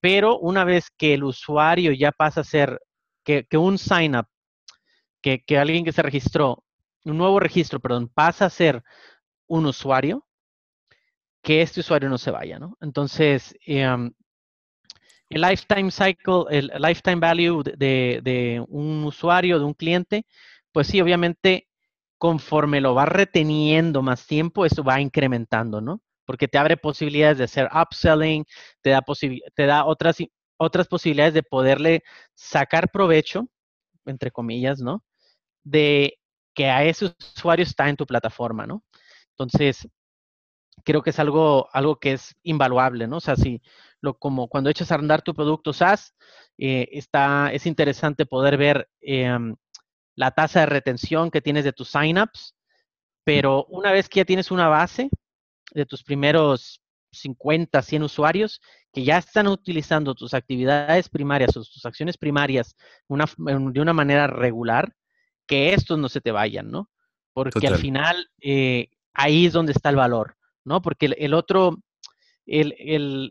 pero 0.00 0.38
una 0.38 0.64
vez 0.64 0.90
que 0.96 1.14
el 1.14 1.24
usuario 1.24 1.92
ya 1.92 2.12
pasa 2.12 2.42
a 2.42 2.44
ser, 2.44 2.80
que, 3.24 3.46
un 3.56 3.78
sign 3.78 4.16
up, 4.16 4.26
que, 5.22 5.42
que 5.44 5.58
alguien 5.58 5.84
que 5.84 5.92
se 5.92 6.02
registró, 6.02 6.64
un 7.04 7.18
nuevo 7.18 7.40
registro, 7.40 7.80
perdón, 7.80 8.08
pasa 8.08 8.46
a 8.46 8.50
ser 8.50 8.82
un 9.46 9.66
usuario, 9.66 10.26
que 11.44 11.60
este 11.62 11.80
usuario 11.80 12.08
no 12.08 12.18
se 12.18 12.30
vaya, 12.30 12.58
¿no? 12.58 12.76
Entonces, 12.80 13.54
em, 13.66 14.12
el 15.28 15.42
lifetime 15.42 15.90
cycle, 15.90 16.44
el 16.50 16.70
lifetime 16.78 17.16
value 17.16 17.62
de, 17.62 18.64
un 18.68 19.04
usuario, 19.04 19.58
de 19.58 19.64
un 19.64 19.74
cliente, 19.74 20.26
pues 20.72 20.86
sí, 20.86 21.00
obviamente, 21.00 21.68
conforme 22.18 22.80
lo 22.80 22.94
vas 22.94 23.08
reteniendo 23.08 24.02
más 24.02 24.26
tiempo, 24.26 24.64
eso 24.64 24.82
va 24.84 25.00
incrementando, 25.00 25.80
¿no? 25.80 26.00
Porque 26.26 26.48
te 26.48 26.58
abre 26.58 26.76
posibilidades 26.76 27.38
de 27.38 27.44
hacer 27.44 27.68
upselling, 27.74 28.44
te 28.80 28.90
da, 28.90 29.02
te 29.54 29.66
da 29.66 29.84
otras, 29.84 30.18
otras 30.56 30.88
posibilidades 30.88 31.34
de 31.34 31.42
poderle 31.42 32.02
sacar 32.34 32.90
provecho, 32.90 33.48
entre 34.06 34.30
comillas, 34.30 34.80
¿no? 34.80 35.04
De 35.64 36.18
que 36.54 36.70
a 36.70 36.84
ese 36.84 37.14
usuario 37.36 37.64
está 37.64 37.88
en 37.88 37.96
tu 37.96 38.06
plataforma, 38.06 38.66
¿no? 38.66 38.84
Entonces, 39.30 39.88
creo 40.84 41.02
que 41.02 41.10
es 41.10 41.18
algo, 41.18 41.68
algo 41.72 41.96
que 41.96 42.12
es 42.12 42.36
invaluable, 42.42 43.06
¿no? 43.06 43.18
O 43.18 43.20
sea, 43.20 43.36
si 43.36 43.60
lo, 44.00 44.18
como 44.18 44.48
cuando 44.48 44.70
echas 44.70 44.92
a 44.92 44.96
andar 44.96 45.22
tu 45.22 45.34
producto 45.34 45.72
SaaS, 45.72 46.14
eh, 46.58 46.88
está, 46.92 47.52
es 47.52 47.66
interesante 47.66 48.26
poder 48.26 48.56
ver 48.56 48.88
em, 49.00 49.56
la 50.16 50.30
tasa 50.30 50.60
de 50.60 50.66
retención 50.66 51.30
que 51.30 51.40
tienes 51.40 51.64
de 51.64 51.72
tus 51.72 51.88
signups, 51.88 52.54
pero 53.24 53.64
una 53.66 53.92
vez 53.92 54.08
que 54.08 54.20
ya 54.20 54.24
tienes 54.24 54.50
una 54.50 54.68
base 54.68 55.08
de 55.72 55.86
tus 55.86 56.02
primeros 56.02 56.80
50, 57.12 57.80
100 57.80 58.02
usuarios 58.02 58.60
que 58.92 59.04
ya 59.04 59.18
están 59.18 59.46
utilizando 59.46 60.14
tus 60.14 60.34
actividades 60.34 61.08
primarias 61.08 61.56
o 61.56 61.64
tus 61.64 61.84
acciones 61.86 62.16
primarias 62.16 62.76
de 63.08 63.80
una 63.80 63.92
manera 63.92 64.26
regular, 64.26 64.92
que 65.46 65.72
estos 65.72 65.98
no 65.98 66.08
se 66.08 66.20
te 66.20 66.32
vayan, 66.32 66.70
¿no? 66.70 66.90
Porque 67.32 67.66
al 67.66 67.78
final 67.78 68.28
eh, 68.40 68.88
ahí 69.12 69.46
es 69.46 69.52
donde 69.52 69.72
está 69.72 69.90
el 69.90 69.96
valor. 69.96 70.36
¿no? 70.64 70.82
Porque 70.82 71.06
el, 71.06 71.34
otro, 71.34 71.78
el, 72.46 72.74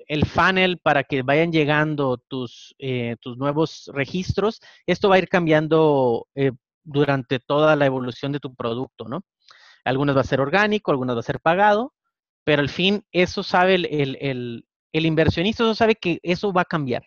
el, 0.08 0.26
funnel 0.26 0.78
para 0.78 1.04
que 1.04 1.22
vayan 1.24 1.52
llegando 1.52 2.18
tus, 2.18 2.76
eh, 2.80 3.16
tus 3.20 3.38
nuevos 3.38 3.90
registros, 3.94 4.62
esto 4.86 5.10
va 5.10 5.16
a 5.16 5.20
ir 5.20 5.28
cambiando 5.28 6.28
eh, 6.36 6.52
durante 6.84 7.40
toda 7.40 7.76
la 7.76 7.86
evolución 7.86 8.32
de 8.32 8.40
tu 8.40 8.56
producto, 8.56 9.06
¿no? 9.06 9.24
Algunas 9.86 10.16
va 10.16 10.22
a 10.22 10.26
ser 10.26 10.42
orgánico, 10.42 10.92
algunas 10.92 11.16
va 11.16 11.20
a 11.22 11.24
ser 11.24 11.40
pagado, 11.40 11.94
pero 12.44 12.62
al 12.62 12.70
fin 12.70 13.04
eso 13.12 13.44
sabe 13.44 13.76
el, 13.76 14.66
el 14.94 15.06
inversionista, 15.06 15.64
eso 15.64 15.76
sabe 15.76 15.96
que 15.96 16.20
eso 16.24 16.54
va 16.54 16.62
a 16.62 16.66
cambiar. 16.66 17.04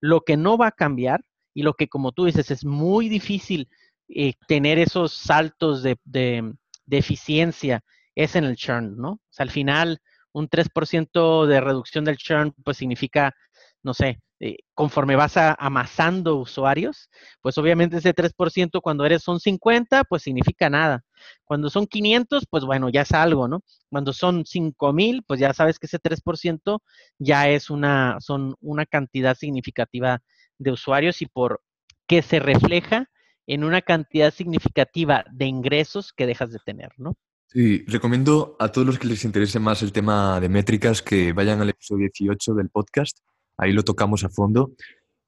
Lo 0.00 0.20
que 0.20 0.36
no 0.36 0.56
va 0.58 0.68
a 0.68 0.72
cambiar 0.72 1.24
y 1.54 1.62
lo 1.62 1.74
que, 1.74 1.88
como 1.88 2.12
tú 2.12 2.26
dices, 2.26 2.50
es 2.50 2.64
muy 2.64 3.08
difícil 3.08 3.68
eh, 4.08 4.34
tener 4.46 4.78
esos 4.78 5.14
saltos 5.14 5.82
de, 5.82 5.96
de, 6.04 6.52
de 6.84 6.98
eficiencia 6.98 7.82
es 8.14 8.36
en 8.36 8.44
el 8.44 8.56
churn, 8.56 8.96
¿no? 8.96 9.12
O 9.12 9.20
sea, 9.30 9.44
al 9.44 9.50
final, 9.50 10.00
un 10.32 10.48
3% 10.48 11.46
de 11.46 11.60
reducción 11.60 12.04
del 12.04 12.18
churn, 12.18 12.52
pues 12.64 12.76
significa, 12.76 13.34
no 13.82 13.94
sé, 13.94 14.20
eh, 14.40 14.56
conforme 14.74 15.16
vas 15.16 15.36
amasando 15.36 16.36
usuarios, 16.36 17.08
pues 17.40 17.56
obviamente 17.58 17.98
ese 17.98 18.12
3% 18.12 18.80
cuando 18.82 19.04
eres 19.04 19.22
son 19.22 19.40
50, 19.40 20.04
pues 20.04 20.22
significa 20.22 20.68
nada. 20.68 21.04
Cuando 21.44 21.70
son 21.70 21.86
500, 21.86 22.44
pues 22.50 22.64
bueno, 22.64 22.88
ya 22.88 23.02
es 23.02 23.12
algo, 23.12 23.48
¿no? 23.48 23.62
Cuando 23.88 24.12
son 24.12 24.44
5000, 24.44 25.22
pues 25.26 25.40
ya 25.40 25.54
sabes 25.54 25.78
que 25.78 25.86
ese 25.86 25.98
3% 25.98 26.80
ya 27.18 27.48
es 27.48 27.70
una, 27.70 28.16
son 28.20 28.54
una 28.60 28.86
cantidad 28.86 29.36
significativa 29.36 30.20
de 30.58 30.72
usuarios 30.72 31.22
y 31.22 31.26
por 31.26 31.62
que 32.06 32.22
se 32.22 32.38
refleja 32.40 33.08
en 33.46 33.64
una 33.64 33.82
cantidad 33.82 34.32
significativa 34.32 35.24
de 35.32 35.46
ingresos 35.46 36.12
que 36.12 36.26
dejas 36.26 36.50
de 36.50 36.58
tener, 36.64 36.90
¿no? 36.96 37.16
Sí, 37.46 37.84
recomiendo 37.86 38.56
a 38.58 38.72
todos 38.72 38.86
los 38.86 38.98
que 38.98 39.06
les 39.06 39.24
interese 39.24 39.60
más 39.60 39.82
el 39.82 39.92
tema 39.92 40.40
de 40.40 40.48
métricas 40.48 41.02
que 41.02 41.32
vayan 41.32 41.60
al 41.60 41.68
episodio 41.68 42.08
18 42.12 42.54
del 42.54 42.68
podcast. 42.68 43.18
Ahí 43.56 43.72
lo 43.72 43.82
tocamos 43.82 44.24
a 44.24 44.28
fondo. 44.28 44.72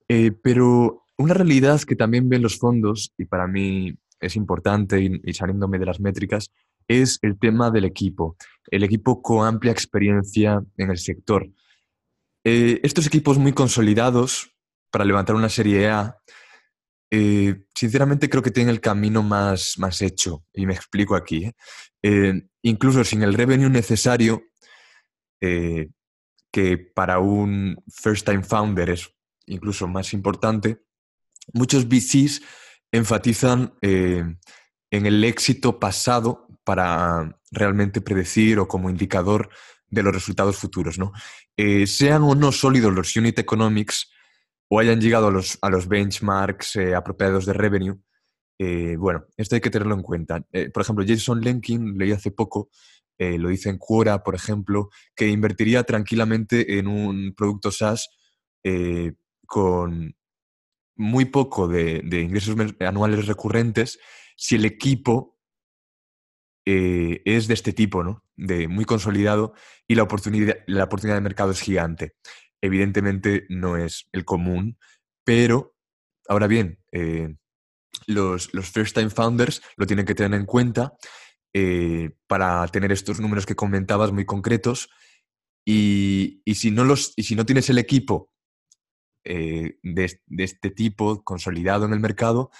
Eh, 0.08 0.32
pero 0.32 1.04
una 1.18 1.34
realidad 1.34 1.80
que 1.82 1.96
también 1.96 2.28
ven 2.28 2.42
los 2.42 2.58
fondos, 2.58 3.12
y 3.18 3.24
para 3.24 3.46
mí 3.46 3.94
es 4.20 4.36
importante 4.36 5.00
y, 5.02 5.32
saliéndome 5.34 5.78
de 5.78 5.86
las 5.86 6.00
métricas, 6.00 6.50
es 6.88 7.18
el 7.22 7.38
tema 7.38 7.70
del 7.70 7.84
equipo. 7.84 8.36
El 8.70 8.84
equipo 8.84 9.22
con 9.22 9.46
amplia 9.46 9.72
experiencia 9.72 10.62
en 10.76 10.90
el 10.90 10.98
sector. 10.98 11.48
Eh, 12.44 12.80
estos 12.82 13.06
equipos 13.06 13.38
muy 13.38 13.52
consolidados 13.52 14.52
para 14.90 15.04
levantar 15.04 15.34
una 15.36 15.48
serie 15.48 15.88
A 15.88 16.16
eh, 17.10 17.62
sinceramente 17.74 18.28
creo 18.28 18.42
que 18.42 18.50
tiene 18.50 18.70
el 18.70 18.80
camino 18.80 19.22
más, 19.22 19.78
más 19.78 20.02
hecho, 20.02 20.44
y 20.52 20.66
me 20.66 20.74
explico 20.74 21.14
aquí. 21.14 21.44
¿eh? 21.44 21.54
Eh, 22.02 22.42
incluso 22.62 23.04
sin 23.04 23.22
el 23.22 23.34
revenue 23.34 23.70
necesario, 23.70 24.42
que 26.56 26.78
para 26.78 27.18
un 27.18 27.76
first-time 27.86 28.42
founder 28.42 28.88
es 28.88 29.12
incluso 29.44 29.86
más 29.86 30.14
importante, 30.14 30.80
muchos 31.52 31.86
VCs 31.86 32.40
enfatizan 32.90 33.74
en 33.82 34.38
el 34.90 35.22
éxito 35.22 35.78
pasado 35.78 36.48
para 36.64 37.38
realmente 37.50 38.00
predecir 38.00 38.58
o 38.58 38.66
como 38.66 38.88
indicador 38.88 39.50
de 39.90 40.02
los 40.02 40.14
resultados 40.14 40.56
futuros. 40.56 40.98
¿no? 40.98 41.12
sean 41.84 42.22
o 42.22 42.34
no 42.34 42.52
sólidos 42.52 42.94
los 42.94 43.14
unit 43.14 43.38
economics, 43.38 44.10
o 44.70 44.80
hayan 44.80 44.98
llegado 44.98 45.26
a 45.26 45.30
los, 45.30 45.58
a 45.60 45.68
los 45.68 45.86
benchmarks 45.86 46.76
eh, 46.76 46.94
apropiados 46.94 47.44
de 47.44 47.52
revenue, 47.52 47.98
eh, 48.58 48.96
bueno, 48.96 49.26
esto 49.36 49.54
hay 49.54 49.60
que 49.60 49.70
tenerlo 49.70 49.94
en 49.94 50.02
cuenta. 50.02 50.42
Eh, 50.52 50.70
por 50.70 50.82
ejemplo, 50.82 51.04
Jason 51.06 51.40
Lenkin, 51.40 51.98
leí 51.98 52.12
hace 52.12 52.30
poco, 52.30 52.70
lo 53.18 53.48
dice 53.48 53.70
en 53.70 53.78
Quora, 53.78 54.22
por 54.22 54.34
ejemplo, 54.34 54.90
que 55.14 55.28
invertiría 55.28 55.84
tranquilamente 55.84 56.78
en 56.78 56.86
un 56.86 57.34
producto 57.36 57.70
SaaS 57.70 58.10
con 59.46 60.16
muy 60.96 61.24
poco 61.26 61.68
de, 61.68 62.02
ingresos 62.20 62.56
anuales 62.80 63.26
recurrentes 63.26 63.98
si 64.36 64.56
el 64.56 64.64
equipo 64.64 65.38
es 66.64 67.46
de 67.46 67.54
este 67.54 67.72
tipo, 67.72 68.02
¿no? 68.02 68.24
De 68.34 68.68
muy 68.68 68.84
consolidado 68.84 69.54
y 69.86 69.94
la 69.94 70.02
oportunidad, 70.02 70.56
la 70.66 70.84
oportunidad 70.84 71.16
de 71.16 71.22
mercado 71.22 71.52
es 71.52 71.60
gigante 71.60 72.16
evidentemente 72.60 73.46
no 73.48 73.76
es 73.76 74.08
el 74.12 74.24
común, 74.24 74.78
pero 75.24 75.74
ahora 76.28 76.46
bien, 76.46 76.78
eh, 76.92 77.36
los, 78.06 78.50
first-time 78.50 79.10
founders 79.10 79.62
lo 79.76 79.86
tienen 79.86 80.06
que 80.06 80.14
tener 80.14 80.38
en 80.38 80.46
cuenta 80.46 80.94
eh, 81.58 82.10
para 82.26 82.68
tener 82.68 82.92
estos 82.92 83.18
números 83.18 83.46
que 83.46 83.56
comentabas 83.56 84.12
muy 84.12 84.26
concretos. 84.26 84.90
Y, 85.64 86.42
si, 86.54 86.70
no 86.70 86.84
los, 86.84 87.14
y 87.16 87.22
si 87.22 87.34
no 87.34 87.46
tienes 87.46 87.70
el 87.70 87.78
equipo 87.78 88.30
eh, 89.24 89.78
de, 89.82 90.20
este 90.36 90.70
tipo 90.70 91.24
consolidado 91.24 91.86
en 91.86 91.94
el 91.94 92.00
mercado, 92.00 92.50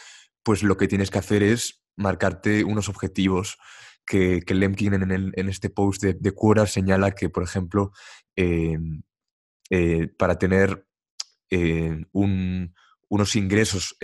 pues 0.42 0.62
lo 0.62 0.78
que 0.78 0.88
tienes 0.88 1.10
que 1.10 1.18
hacer 1.18 1.42
es 1.42 1.84
marcarte 1.94 2.64
unos 2.64 2.88
objetivos 2.88 3.58
que, 4.06 4.40
que 4.40 4.54
Lemkin 4.54 4.94
en, 4.94 5.48
este 5.50 5.68
post 5.68 6.02
de, 6.02 6.14
de 6.14 6.32
Quora 6.32 6.66
señala 6.66 7.10
que, 7.10 7.28
por 7.28 7.42
ejemplo, 7.42 7.92
eh, 8.34 8.78
para 10.16 10.38
tener 10.38 10.86
unos 12.12 13.36
ingresos 13.36 13.98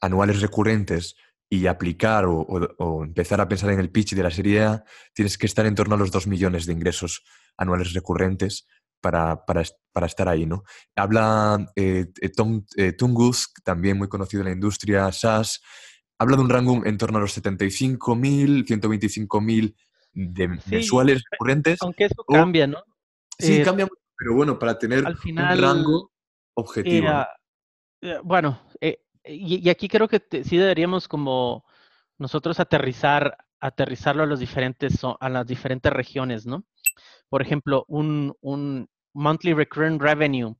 anuales 0.00 0.40
recurrentes 0.40 1.16
y 1.52 1.66
aplicar 1.66 2.26
o, 2.26 3.04
empezar 3.04 3.40
a 3.40 3.48
pensar 3.48 3.70
en 3.70 3.80
el 3.80 3.90
pitch 3.90 4.14
de 4.14 4.22
la 4.22 4.30
serie 4.30 4.62
A, 4.62 4.84
tienes 5.12 5.36
que 5.36 5.46
estar 5.46 5.66
en 5.66 5.74
torno 5.74 5.96
a 5.96 5.98
los 5.98 6.12
2 6.12 6.28
millones 6.28 6.64
de 6.64 6.72
ingresos 6.72 7.24
anuales 7.56 7.92
recurrentes 7.92 8.68
para, 9.00 9.42
estar 10.06 10.28
ahí. 10.28 10.46
¿no? 10.46 10.62
Habla 10.94 11.66
Tom 12.36 12.64
Tungus, 12.96 13.52
también 13.64 13.98
muy 13.98 14.08
conocido 14.08 14.42
en 14.42 14.46
la 14.46 14.54
industria 14.54 15.10
SaaS, 15.10 15.60
habla 16.20 16.36
de 16.36 16.42
un 16.42 16.50
rango 16.50 16.86
en 16.86 16.96
torno 16.96 17.18
a 17.18 17.22
los 17.22 17.36
75.000, 17.36 18.64
125.000 18.66 19.74
de 20.12 20.48
mensuales 20.48 21.22
recurrentes. 21.32 21.78
Aunque 21.82 22.04
eso 22.04 22.24
cambia, 22.28 22.68
¿no? 22.68 22.78
Sí, 23.38 23.56
eh, 23.56 23.62
cambia, 23.64 23.88
pero 24.16 24.34
bueno, 24.34 24.56
para 24.56 24.78
tener 24.78 25.04
un 25.04 25.36
rango 25.36 26.12
objetivo. 26.54 27.08
bueno, 28.22 28.60
y, 29.24 29.68
aquí 29.68 29.88
creo 29.88 30.08
que 30.08 30.22
sí 30.44 30.56
deberíamos 30.56 31.08
como 31.08 31.64
nosotros 32.18 32.60
aterrizar, 32.60 33.36
aterrizarlo 33.60 34.22
a 34.22 34.26
los 34.26 34.40
diferentes, 34.40 35.00
a 35.18 35.28
las 35.28 35.46
diferentes 35.46 35.92
regiones, 35.92 36.46
¿no? 36.46 36.64
Por 37.28 37.42
ejemplo, 37.42 37.84
un, 37.88 38.34
un 38.40 38.88
monthly 39.12 39.54
recurring 39.54 39.98
revenue 39.98 40.56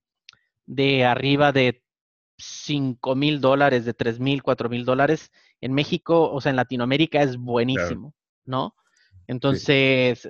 de 0.66 1.04
arriba 1.04 1.52
de 1.52 1.82
5 2.38 3.14
mil 3.14 3.40
dólares, 3.40 3.84
de 3.84 3.94
3 3.94 4.20
mil, 4.20 4.42
4 4.42 4.68
mil 4.68 4.84
dólares, 4.84 5.30
en 5.60 5.72
México, 5.72 6.30
o 6.30 6.40
sea, 6.40 6.50
en 6.50 6.56
Latinoamérica 6.56 7.22
es 7.22 7.36
buenísimo, 7.36 8.14
¿no? 8.44 8.74
Entonces, 9.26 10.28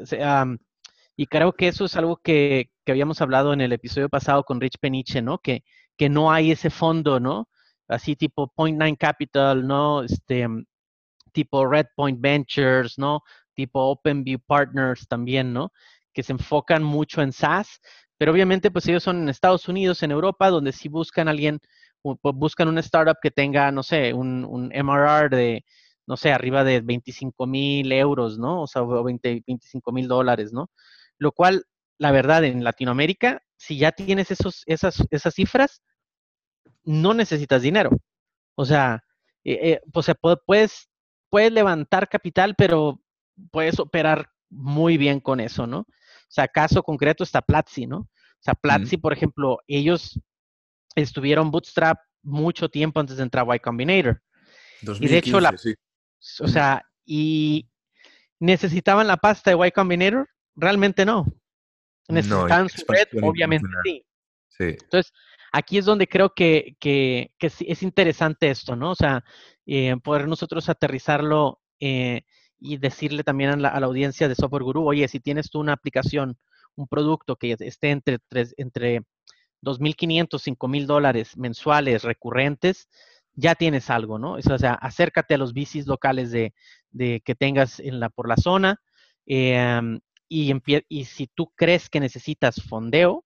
y 1.16 1.26
creo 1.26 1.52
que 1.52 1.68
eso 1.68 1.84
es 1.84 1.96
algo 1.96 2.16
que, 2.16 2.70
que, 2.84 2.92
habíamos 2.92 3.20
hablado 3.20 3.52
en 3.52 3.60
el 3.60 3.72
episodio 3.72 4.08
pasado 4.08 4.44
con 4.44 4.60
Rich 4.60 4.78
Peniche, 4.80 5.20
¿no? 5.20 5.38
Que, 5.38 5.64
que 5.96 6.08
no 6.08 6.32
hay 6.32 6.52
ese 6.52 6.70
fondo, 6.70 7.20
¿no? 7.20 7.49
Así 7.90 8.16
tipo 8.16 8.48
Point 8.48 8.80
Nine 8.80 8.96
Capital, 8.96 9.66
¿no? 9.66 10.02
Este, 10.02 10.46
tipo 11.32 11.66
Red 11.66 11.86
Point 11.96 12.20
Ventures, 12.20 12.98
¿no? 12.98 13.22
Tipo 13.54 13.80
OpenView 13.90 14.38
Partners 14.46 15.06
también, 15.08 15.52
¿no? 15.52 15.72
Que 16.12 16.22
se 16.22 16.32
enfocan 16.32 16.82
mucho 16.82 17.22
en 17.22 17.32
SaaS, 17.32 17.80
pero 18.18 18.32
obviamente 18.32 18.70
pues 18.70 18.86
ellos 18.88 19.02
son 19.02 19.22
en 19.22 19.28
Estados 19.28 19.68
Unidos, 19.68 20.02
en 20.02 20.10
Europa, 20.10 20.50
donde 20.50 20.72
sí 20.72 20.88
buscan 20.88 21.28
alguien, 21.28 21.60
buscan 22.02 22.68
una 22.68 22.80
startup 22.80 23.16
que 23.22 23.30
tenga, 23.30 23.70
no 23.72 23.82
sé, 23.82 24.12
un, 24.12 24.44
un 24.44 24.70
MRR 24.72 25.30
de, 25.30 25.64
no 26.06 26.16
sé, 26.16 26.32
arriba 26.32 26.64
de 26.64 26.80
25 26.80 27.46
mil 27.46 27.90
euros, 27.92 28.38
¿no? 28.38 28.62
O 28.62 28.66
sea, 28.66 28.82
20, 28.82 29.42
25 29.46 29.92
mil 29.92 30.08
dólares, 30.08 30.52
¿no? 30.52 30.70
Lo 31.18 31.32
cual, 31.32 31.64
la 31.98 32.12
verdad, 32.12 32.44
en 32.44 32.64
Latinoamérica, 32.64 33.42
si 33.56 33.78
ya 33.78 33.92
tienes 33.92 34.30
esos, 34.30 34.62
esas, 34.66 35.02
esas 35.10 35.34
cifras, 35.34 35.82
no 36.90 37.14
necesitas 37.14 37.62
dinero. 37.62 37.90
O 38.56 38.64
sea, 38.64 39.04
eh, 39.44 39.80
eh, 39.94 40.04
puedes, 40.44 40.90
puedes 41.28 41.52
levantar 41.52 42.08
capital, 42.08 42.54
pero 42.56 43.00
puedes 43.52 43.78
operar 43.78 44.28
muy 44.50 44.98
bien 44.98 45.20
con 45.20 45.38
eso, 45.38 45.66
¿no? 45.66 45.80
O 45.80 45.86
sea, 46.32 46.48
caso 46.48 46.82
concreto 46.82 47.22
está 47.22 47.42
Platzi, 47.42 47.86
¿no? 47.86 47.98
O 47.98 48.42
sea, 48.42 48.54
Platzi, 48.54 48.96
por 48.96 49.12
ejemplo, 49.12 49.58
ellos 49.68 50.18
estuvieron 50.96 51.50
bootstrap 51.50 51.98
mucho 52.22 52.68
tiempo 52.68 52.98
antes 52.98 53.16
de 53.16 53.22
entrar 53.22 53.48
a 53.48 53.56
Y 53.56 53.60
Combinator. 53.60 54.20
y 54.82 55.06
de 55.06 55.18
hecho, 55.18 55.40
la, 55.40 55.54
o 56.40 56.48
sea, 56.48 56.84
y 57.04 57.68
necesitaban 58.40 59.06
la 59.06 59.16
pasta 59.16 59.54
de 59.54 59.66
Y 59.66 59.70
Combinator, 59.70 60.28
realmente 60.56 61.04
no. 61.04 61.26
Necesitaban 62.08 62.68
su 62.68 62.84
red, 62.88 63.06
obviamente 63.22 63.68
sí. 63.84 64.04
sí. 64.48 64.64
Entonces, 64.64 65.12
aquí 65.52 65.78
es 65.78 65.84
donde 65.84 66.06
creo 66.08 66.34
que, 66.34 66.76
que, 66.80 67.32
es 67.40 67.82
interesante 67.82 68.50
esto, 68.50 68.76
¿no? 68.76 68.92
O 68.92 68.94
sea, 68.94 69.24
eh, 69.66 69.96
poder 70.02 70.28
nosotros 70.28 70.68
aterrizarlo 70.68 71.60
eh, 71.80 72.22
y 72.58 72.76
decirle 72.78 73.24
también 73.24 73.50
a 73.50 73.56
la, 73.56 73.68
audiencia 73.86 74.28
de 74.28 74.34
Software 74.34 74.62
Guru, 74.62 74.86
oye, 74.86 75.08
si 75.08 75.20
tienes 75.20 75.50
tú 75.50 75.60
una 75.60 75.72
aplicación, 75.72 76.38
un 76.76 76.86
producto 76.86 77.36
que 77.36 77.56
esté 77.58 77.90
entre, 77.90 78.18
tres, 78.28 78.54
entre 78.58 79.02
2.500, 79.62 80.28
5.000 80.28 80.86
dólares 80.86 81.36
mensuales 81.36 82.02
recurrentes, 82.02 82.88
ya 83.34 83.54
tienes 83.54 83.90
algo, 83.90 84.18
¿no? 84.18 84.34
O 84.34 84.58
sea, 84.58 84.74
acércate 84.74 85.34
a 85.34 85.38
los 85.38 85.52
bicis 85.52 85.86
locales 85.86 86.30
de, 86.30 86.52
que 87.24 87.34
tengas 87.34 87.80
en 87.80 88.00
la, 88.00 88.10
por 88.10 88.28
la 88.28 88.36
zona 88.36 88.80
y, 89.24 89.62
y 90.28 91.04
si 91.04 91.26
tú 91.28 91.52
crees 91.54 91.88
que 91.88 92.00
necesitas 92.00 92.62
fondeo, 92.68 93.24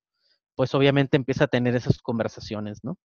pues 0.54 0.74
obviamente 0.74 1.16
empieza 1.16 1.44
a 1.44 1.48
tener 1.48 1.74
esas 1.74 2.00
conversaciones, 2.00 2.82
¿no? 2.82 2.98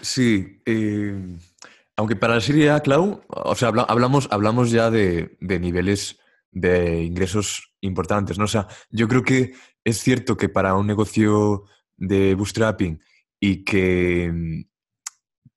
Sí, 0.00 0.60
eh, 0.66 1.38
aunque 1.96 2.16
para 2.16 2.34
la 2.34 2.40
serie 2.40 2.70
A, 2.70 2.80
Clau, 2.80 3.22
o 3.28 3.54
sea, 3.54 3.68
hablamos, 3.68 4.28
hablamos 4.30 4.70
ya 4.70 4.90
de, 4.90 5.36
niveles 5.40 6.18
de 6.50 7.02
ingresos 7.02 7.74
importantes, 7.80 8.38
¿no? 8.38 8.44
O 8.44 8.48
sea, 8.48 8.68
yo 8.90 9.08
creo 9.08 9.22
que 9.22 9.54
es 9.84 9.98
cierto 9.98 10.36
que 10.36 10.48
para 10.50 10.74
un 10.74 10.86
negocio 10.86 11.64
de 11.96 12.34
bootstrapping 12.34 13.00
y 13.40 13.64
que, 13.64 14.66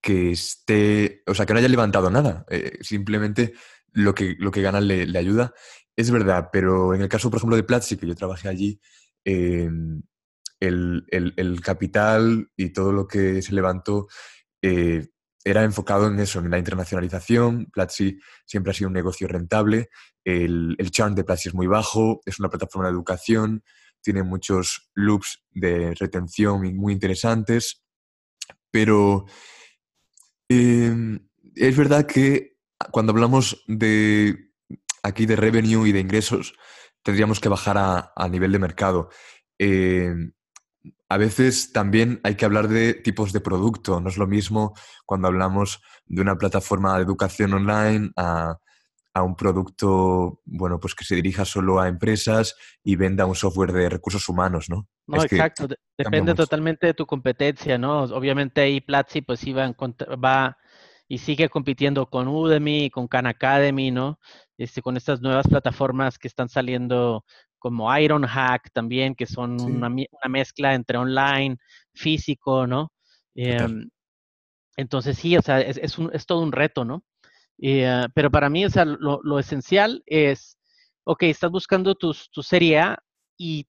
que 0.02 0.32
esté, 0.32 1.23
o 1.28 1.34
sea, 1.34 1.45
que 1.45 1.54
no 1.54 1.60
haya 1.60 1.67
levantado 1.67 2.10
nada, 2.10 2.45
eh, 2.50 2.78
simplemente 2.82 3.54
lo 3.91 4.15
que, 4.15 4.36
lo 4.39 4.52
que 4.52 4.62
gana 4.62 4.80
le, 4.80 5.17
ayuda, 5.17 5.54
es 5.95 6.10
verdad, 6.10 6.50
pero 6.54 6.93
en 6.93 7.02
el 7.02 7.10
caso, 7.10 7.30
por 7.30 7.38
ejemplo, 7.38 7.58
de 7.58 7.63
Platzi, 7.63 7.97
que 7.97 8.08
yo 8.08 8.15
trabajé 8.15 8.47
allí, 8.47 8.80
eh, 9.26 9.69
el, 10.60 11.62
capital 11.63 12.50
y 12.56 12.69
todo 12.69 12.91
lo 12.91 13.08
que 13.08 13.41
se 13.41 13.54
levantó 13.54 14.08
eh, 14.62 15.08
era 15.43 15.63
enfocado 15.63 16.08
en 16.08 16.19
eso, 16.19 16.39
en 16.39 16.50
la 16.50 16.58
internacionalización. 16.58 17.67
Platzi 17.72 18.19
siempre 18.45 18.72
ha 18.72 18.74
sido 18.74 18.89
un 18.89 18.93
negocio 18.93 19.28
rentable. 19.28 19.89
El, 20.24 20.76
el 20.78 20.91
churn 20.91 21.15
de 21.15 21.24
Platzi 21.24 21.50
es 21.50 21.56
muy 21.56 21.67
bajo, 21.67 22.22
es 22.26 22.39
una 22.39 22.50
plataforma 22.50 22.88
de 22.88 22.93
educación, 22.93 23.63
tiene 24.02 24.24
muchos 24.24 24.89
loops 24.93 25.43
de 25.52 25.93
retención 25.95 26.76
muy 26.76 26.93
interesantes, 26.93 27.84
pero 28.72 29.26
em, 30.50 31.28
es 31.56 31.78
verdad 31.78 32.06
que 32.06 32.58
cuando 32.91 33.12
hablamos 33.12 33.63
de 33.67 34.52
aquí 35.04 35.26
de 35.26 35.36
revenue 35.36 35.88
y 35.88 35.91
de 35.91 36.00
ingresos, 36.00 36.54
tendríamos 37.04 37.39
que 37.39 37.50
bajar 37.50 37.78
a, 37.78 38.30
nivel 38.30 38.52
de 38.52 38.60
mercado. 38.60 39.10
Em, 39.58 40.34
a 41.10 41.18
veces 41.18 41.72
también 41.74 42.20
hay 42.24 42.36
que 42.36 42.46
hablar 42.46 42.68
de 42.68 42.94
tipos 42.94 43.34
de 43.34 43.42
producto. 43.42 44.00
No 44.00 44.10
es 44.10 44.18
lo 44.18 44.28
mismo 44.28 44.74
cuando 45.06 45.28
hablamos 45.28 45.82
de 46.06 46.22
una 46.22 46.38
plataforma 46.38 46.96
de 46.96 47.04
educación 47.04 47.54
online 47.54 48.12
a, 48.15 48.58
un 49.22 49.36
producto, 49.36 50.39
bueno, 50.46 50.80
pues 50.80 50.96
que 50.96 51.04
se 51.04 51.15
dirija 51.15 51.44
solo 51.44 51.82
a 51.82 51.89
empresas 51.89 52.56
y 52.86 52.96
venda 52.96 53.26
un 53.26 53.36
software 53.36 53.74
de 53.74 53.89
recursos 53.89 54.30
humanos, 54.30 54.70
¿no? 54.70 54.88
No, 55.08 55.22
exacto. 55.22 55.68
Depende 55.98 56.34
totalmente 56.34 56.88
de 56.88 56.94
tu 56.94 57.06
competencia, 57.06 57.78
¿no? 57.78 58.04
Obviamente 58.04 58.62
ahí 58.62 58.80
Platzi 58.80 59.22
pues 59.22 59.44
iba 59.44 59.70
va 60.24 60.58
y 61.10 61.18
sigue 61.18 61.50
compitiendo 61.50 62.06
con 62.06 62.30
Udemy, 62.30 62.92
con 62.92 63.10
Khan 63.10 63.26
Academy, 63.26 63.92
¿no? 63.92 64.20
Este, 64.58 64.82
con 64.82 64.96
estas 64.96 65.20
nuevas 65.20 65.48
plataformas 65.48 66.18
que 66.18 66.30
están 66.30 66.48
saliendo 66.48 67.26
como 67.60 67.95
Ironhack 67.95 68.72
también, 68.74 69.15
que 69.15 69.26
son 69.26 69.62
una, 69.62 69.89
mezcla 70.30 70.74
entre 70.74 70.98
online, 70.98 71.58
físico, 71.93 72.65
¿no? 72.65 72.91
Em, 73.36 73.89
entonces 74.78 75.17
sí, 75.17 75.38
o 75.38 75.41
sea, 75.41 75.62
es, 75.62 75.98
un, 75.98 76.10
es 76.13 76.26
todo 76.26 76.41
un 76.41 76.52
reto, 76.52 76.86
¿no? 76.86 77.04
Eh, 77.62 78.08
pero 78.15 78.32
para 78.32 78.50
mí, 78.50 78.65
o 78.65 78.69
sea, 78.69 78.86
lo, 78.86 79.39
esencial 79.39 80.02
es, 80.06 80.58
ok, 81.04 81.24
estás 81.24 81.52
buscando 81.52 81.95
tu, 81.95 82.15
tu, 82.32 82.41
serie 82.41 82.80
A 82.80 83.04
y 83.38 83.67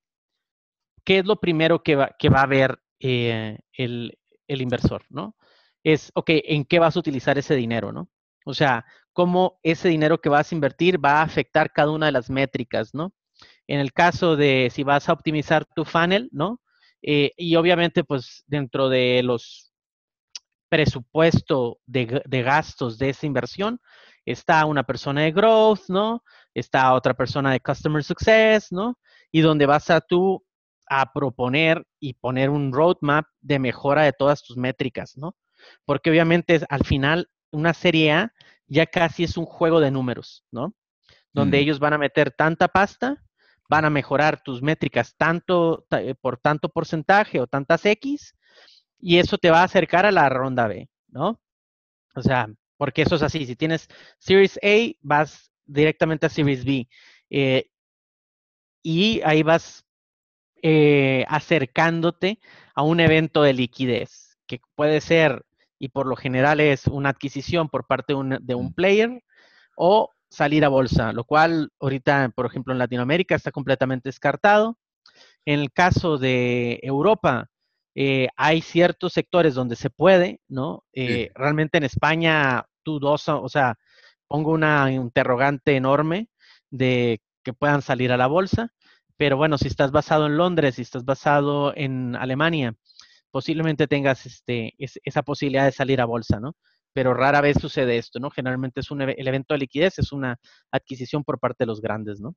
¿qué 1.04 1.18
es 1.18 1.26
lo 1.26 1.36
primero 1.40 1.82
que 1.82 1.96
va, 1.96 2.10
que 2.18 2.28
va 2.28 2.42
a 2.42 2.46
ver 2.46 2.78
eh, 3.00 3.58
el, 3.72 4.16
el 4.46 4.62
inversor, 4.62 5.04
¿no? 5.08 5.36
Es, 5.82 6.12
ok, 6.14 6.30
¿en 6.30 6.64
qué 6.64 6.78
vas 6.78 6.96
a 6.96 7.00
utilizar 7.00 7.38
ese 7.38 7.56
dinero, 7.56 7.92
¿no? 7.92 8.08
O 8.44 8.54
sea, 8.54 8.84
cómo 9.12 9.58
ese 9.62 9.88
dinero 9.88 10.20
que 10.20 10.28
vas 10.28 10.50
a 10.50 10.54
invertir 10.54 11.02
va 11.04 11.20
a 11.20 11.22
afectar 11.22 11.72
cada 11.72 11.90
una 11.90 12.06
de 12.06 12.12
las 12.12 12.30
métricas, 12.30 12.94
¿no? 12.94 13.12
En 13.70 13.78
el 13.78 13.92
caso 13.92 14.34
de 14.34 14.68
si 14.72 14.82
vas 14.82 15.08
a 15.08 15.12
optimizar 15.12 15.64
tu 15.64 15.84
funnel, 15.84 16.28
¿no? 16.32 16.60
Eh, 17.02 17.30
y 17.36 17.54
obviamente, 17.54 18.02
pues 18.02 18.42
dentro 18.48 18.88
de 18.88 19.22
los 19.22 19.72
presupuesto 20.68 21.78
de, 21.86 22.24
gastos 22.42 22.98
de 22.98 23.10
esa 23.10 23.26
inversión, 23.26 23.80
está 24.26 24.64
una 24.64 24.82
persona 24.82 25.20
de 25.20 25.30
growth, 25.30 25.82
¿no? 25.86 26.24
Está 26.52 26.92
otra 26.94 27.14
persona 27.14 27.52
de 27.52 27.60
customer 27.60 28.02
success, 28.02 28.72
¿no? 28.72 28.98
Y 29.30 29.40
donde 29.40 29.66
vas 29.66 29.88
a 29.88 30.00
tú 30.00 30.44
a 30.88 31.12
proponer 31.12 31.86
y 32.00 32.14
poner 32.14 32.50
un 32.50 32.72
roadmap 32.72 33.26
de 33.40 33.60
mejora 33.60 34.02
de 34.02 34.12
todas 34.12 34.42
tus 34.42 34.56
métricas, 34.56 35.16
¿no? 35.16 35.36
Porque 35.84 36.10
obviamente 36.10 36.60
al 36.68 36.84
final 36.84 37.30
una 37.52 37.72
serie 37.72 38.10
A 38.10 38.32
ya 38.66 38.86
casi 38.86 39.22
es 39.22 39.36
un 39.36 39.46
juego 39.46 39.78
de 39.78 39.92
números, 39.92 40.44
¿no? 40.50 40.74
Donde 41.32 41.58
mm. 41.58 41.60
ellos 41.60 41.78
van 41.78 41.92
a 41.92 41.98
meter 41.98 42.32
tanta 42.32 42.66
pasta 42.66 43.22
van 43.70 43.84
a 43.84 43.90
mejorar 43.90 44.42
tus 44.42 44.62
métricas 44.62 45.14
tanto 45.16 45.86
eh, 45.92 46.16
por 46.20 46.38
tanto 46.38 46.68
porcentaje 46.68 47.40
o 47.40 47.46
tantas 47.46 47.86
X, 47.86 48.34
y 48.98 49.18
eso 49.18 49.38
te 49.38 49.50
va 49.50 49.60
a 49.60 49.64
acercar 49.64 50.06
a 50.06 50.10
la 50.10 50.28
ronda 50.28 50.66
B, 50.66 50.90
¿no? 51.08 51.40
O 52.16 52.20
sea, 52.20 52.48
porque 52.76 53.02
eso 53.02 53.14
es 53.14 53.22
así, 53.22 53.46
si 53.46 53.54
tienes 53.54 53.86
Series 54.18 54.58
A, 54.64 54.92
vas 55.02 55.52
directamente 55.66 56.26
a 56.26 56.30
Series 56.30 56.64
B. 56.64 56.88
Eh, 57.30 57.70
y 58.82 59.20
ahí 59.24 59.44
vas 59.44 59.84
eh, 60.62 61.24
acercándote 61.28 62.40
a 62.74 62.82
un 62.82 62.98
evento 62.98 63.42
de 63.42 63.52
liquidez, 63.52 64.36
que 64.48 64.60
puede 64.74 65.00
ser, 65.00 65.44
y 65.78 65.90
por 65.90 66.06
lo 66.06 66.16
general 66.16 66.58
es 66.58 66.88
una 66.88 67.10
adquisición 67.10 67.68
por 67.68 67.86
parte 67.86 68.14
de 68.14 68.18
un, 68.18 68.38
de 68.40 68.54
un 68.56 68.74
player, 68.74 69.22
o 69.76 70.10
salir 70.30 70.64
a 70.64 70.68
bolsa, 70.68 71.12
lo 71.12 71.24
cual 71.24 71.72
ahorita, 71.80 72.32
por 72.34 72.46
ejemplo, 72.46 72.72
en 72.72 72.78
Latinoamérica 72.78 73.34
está 73.34 73.50
completamente 73.50 74.08
descartado. 74.08 74.78
En 75.44 75.60
el 75.60 75.72
caso 75.72 76.18
de 76.18 76.78
Europa, 76.82 77.48
eh, 77.94 78.28
hay 78.36 78.62
ciertos 78.62 79.12
sectores 79.12 79.54
donde 79.54 79.76
se 79.76 79.90
puede, 79.90 80.40
¿no? 80.48 80.84
Eh, 80.92 81.30
realmente 81.34 81.78
en 81.78 81.84
España, 81.84 82.64
tú 82.82 83.00
dos, 83.00 83.28
o 83.28 83.48
sea, 83.48 83.76
pongo 84.28 84.52
una 84.52 84.92
interrogante 84.92 85.76
enorme 85.76 86.28
de 86.70 87.20
que 87.42 87.52
puedan 87.52 87.82
salir 87.82 88.12
a 88.12 88.16
la 88.16 88.28
bolsa, 88.28 88.72
pero 89.16 89.36
bueno, 89.36 89.58
si 89.58 89.68
estás 89.68 89.90
basado 89.90 90.26
en 90.26 90.36
Londres, 90.36 90.76
si 90.76 90.82
estás 90.82 91.04
basado 91.04 91.74
en 91.76 92.14
Alemania, 92.16 92.74
posiblemente 93.30 93.86
tengas 93.86 94.26
este, 94.26 94.74
esa 94.78 95.22
posibilidad 95.22 95.64
de 95.64 95.72
salir 95.72 96.00
a 96.00 96.04
bolsa, 96.04 96.40
¿no? 96.40 96.56
Pero 96.92 97.14
rara 97.14 97.40
vez 97.40 97.56
sucede 97.60 97.98
esto, 97.98 98.18
¿no? 98.18 98.30
Generalmente 98.30 98.80
es 98.80 98.90
un, 98.90 99.02
el 99.02 99.28
evento 99.28 99.54
de 99.54 99.58
liquidez, 99.58 99.98
es 99.98 100.12
una 100.12 100.38
adquisición 100.70 101.24
por 101.24 101.38
parte 101.38 101.64
de 101.64 101.66
los 101.66 101.80
grandes, 101.80 102.20
¿no? 102.20 102.34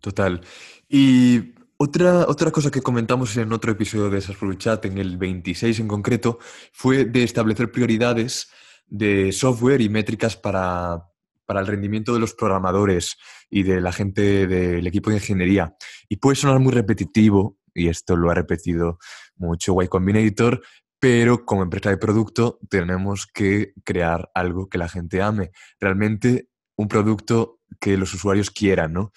Total. 0.00 0.40
Y 0.88 1.54
otra, 1.76 2.26
otra 2.28 2.50
cosa 2.50 2.70
que 2.70 2.82
comentamos 2.82 3.36
en 3.36 3.52
otro 3.52 3.72
episodio 3.72 4.10
de 4.10 4.20
Sasful 4.20 4.58
Chat, 4.58 4.84
en 4.86 4.98
el 4.98 5.16
26 5.16 5.80
en 5.80 5.88
concreto, 5.88 6.38
fue 6.72 7.04
de 7.04 7.22
establecer 7.22 7.70
prioridades 7.70 8.50
de 8.86 9.32
software 9.32 9.80
y 9.80 9.88
métricas 9.88 10.36
para, 10.36 11.06
el 11.48 11.66
rendimiento 11.66 12.12
de 12.12 12.20
los 12.20 12.34
programadores 12.34 13.16
y 13.48 13.62
de 13.62 13.80
la 13.80 13.92
gente 13.92 14.46
del 14.46 14.86
equipo 14.86 15.10
de 15.10 15.16
ingeniería. 15.16 15.74
Y 16.08 16.16
puede 16.16 16.36
sonar 16.36 16.60
muy 16.60 16.72
repetitivo, 16.72 17.58
y 17.74 17.88
esto 17.88 18.14
lo 18.14 18.30
ha 18.30 18.34
repetido 18.34 18.98
mucho 19.36 19.80
Y 19.82 19.88
Combinator, 19.88 20.60
pero 21.00 21.44
como 21.44 21.62
empresa 21.62 21.90
de 21.90 21.96
producto 21.96 22.60
tenemos 22.68 23.26
que 23.26 23.72
crear 23.84 24.30
algo 24.34 24.68
que 24.68 24.78
la 24.78 24.88
gente 24.88 25.22
ame. 25.22 25.50
Realmente 25.80 26.48
un 26.76 26.88
producto 26.88 27.60
que 27.80 27.96
los 27.96 28.12
usuarios 28.14 28.50
quieran, 28.50 28.92
¿no? 28.92 29.12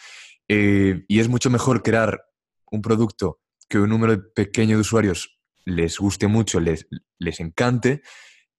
Eh, 0.48 1.06
y 1.08 1.20
es 1.20 1.30
mucho 1.30 1.50
mejor 1.50 1.84
crear 1.84 2.24
un 2.72 2.82
producto 2.82 3.42
que 3.70 3.80
un 3.80 3.90
número 3.90 4.34
pequeño 4.34 4.78
de 4.78 4.82
usuarios 4.82 5.40
les 5.66 6.00
guste 6.00 6.28
mucho, 6.28 6.60
les, 6.60 6.88
les 7.20 7.40
encante, 7.40 8.02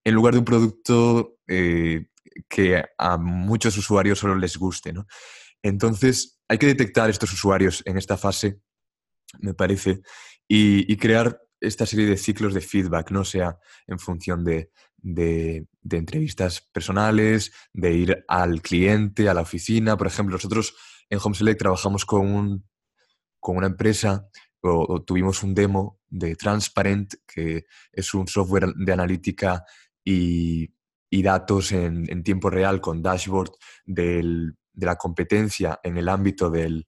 en 0.04 0.14
lugar 0.14 0.34
de 0.34 0.40
un 0.40 0.44
producto 0.44 1.38
eh, 1.46 2.06
que 2.48 2.82
a 2.98 3.16
muchos 3.16 3.76
usuarios 3.76 4.18
solo 4.18 4.36
les 4.36 4.56
guste. 4.56 4.92
¿no? 4.92 5.06
Entonces, 5.62 6.40
hay 6.48 6.58
que 6.58 6.66
detectar 6.66 7.10
estos 7.10 7.32
usuarios 7.32 7.82
en 7.86 7.96
esta 7.96 8.16
fase, 8.16 8.60
me 9.40 9.54
parece, 9.54 10.02
y, 10.46 10.96
crear 10.98 11.40
esta 11.66 11.86
serie 11.86 12.06
de 12.06 12.16
ciclos 12.16 12.54
de 12.54 12.60
feedback, 12.60 13.10
no 13.10 13.24
sea 13.24 13.58
en 13.86 13.98
función 13.98 14.44
de, 14.44 14.70
de, 15.04 15.66
entrevistas 15.90 16.60
personales, 16.72 17.52
de 17.72 17.92
ir 17.92 18.24
al 18.26 18.62
cliente, 18.62 19.28
a 19.28 19.34
la 19.34 19.42
oficina. 19.42 19.96
Por 19.96 20.06
ejemplo, 20.06 20.36
nosotros 20.36 20.74
en 21.10 21.18
HomeSelect 21.22 21.58
trabajamos 21.58 22.04
con 22.04 22.26
un 22.26 22.64
con 23.38 23.58
una 23.58 23.66
empresa 23.66 24.26
o, 24.62 25.02
tuvimos 25.02 25.42
un 25.42 25.54
demo 25.54 26.00
de 26.08 26.34
Transparent, 26.34 27.12
que 27.26 27.66
es 27.92 28.14
un 28.14 28.26
software 28.26 28.72
de 28.74 28.92
analítica 28.92 29.62
y, 30.02 30.70
datos 31.10 31.70
en, 31.72 32.22
tiempo 32.24 32.50
real 32.50 32.80
con 32.80 33.02
dashboard 33.02 33.52
de 33.84 34.54
la 34.74 34.96
competencia 34.96 35.78
en 35.82 35.98
el 35.98 36.08
ámbito 36.08 36.50
de 36.50 36.86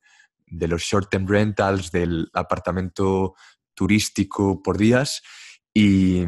los 0.66 0.82
short-term 0.82 1.28
rentals, 1.28 1.92
del 1.92 2.28
apartamento 2.32 3.34
turístico 3.76 4.62
por 4.62 4.78
días. 4.78 5.22
Y, 5.72 6.24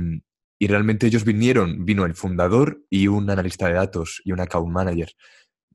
y, 0.61 0.67
realmente 0.69 1.09
ellos 1.09 1.25
vinieron, 1.25 1.85
vino 1.85 2.05
el 2.05 2.15
fundador 2.15 2.85
y 2.89 3.09
un 3.09 3.29
analista 3.31 3.67
de 3.67 3.75
datos 3.75 4.21
y 4.25 4.31
un 4.31 4.41
account 4.41 4.71
manager. 4.71 5.11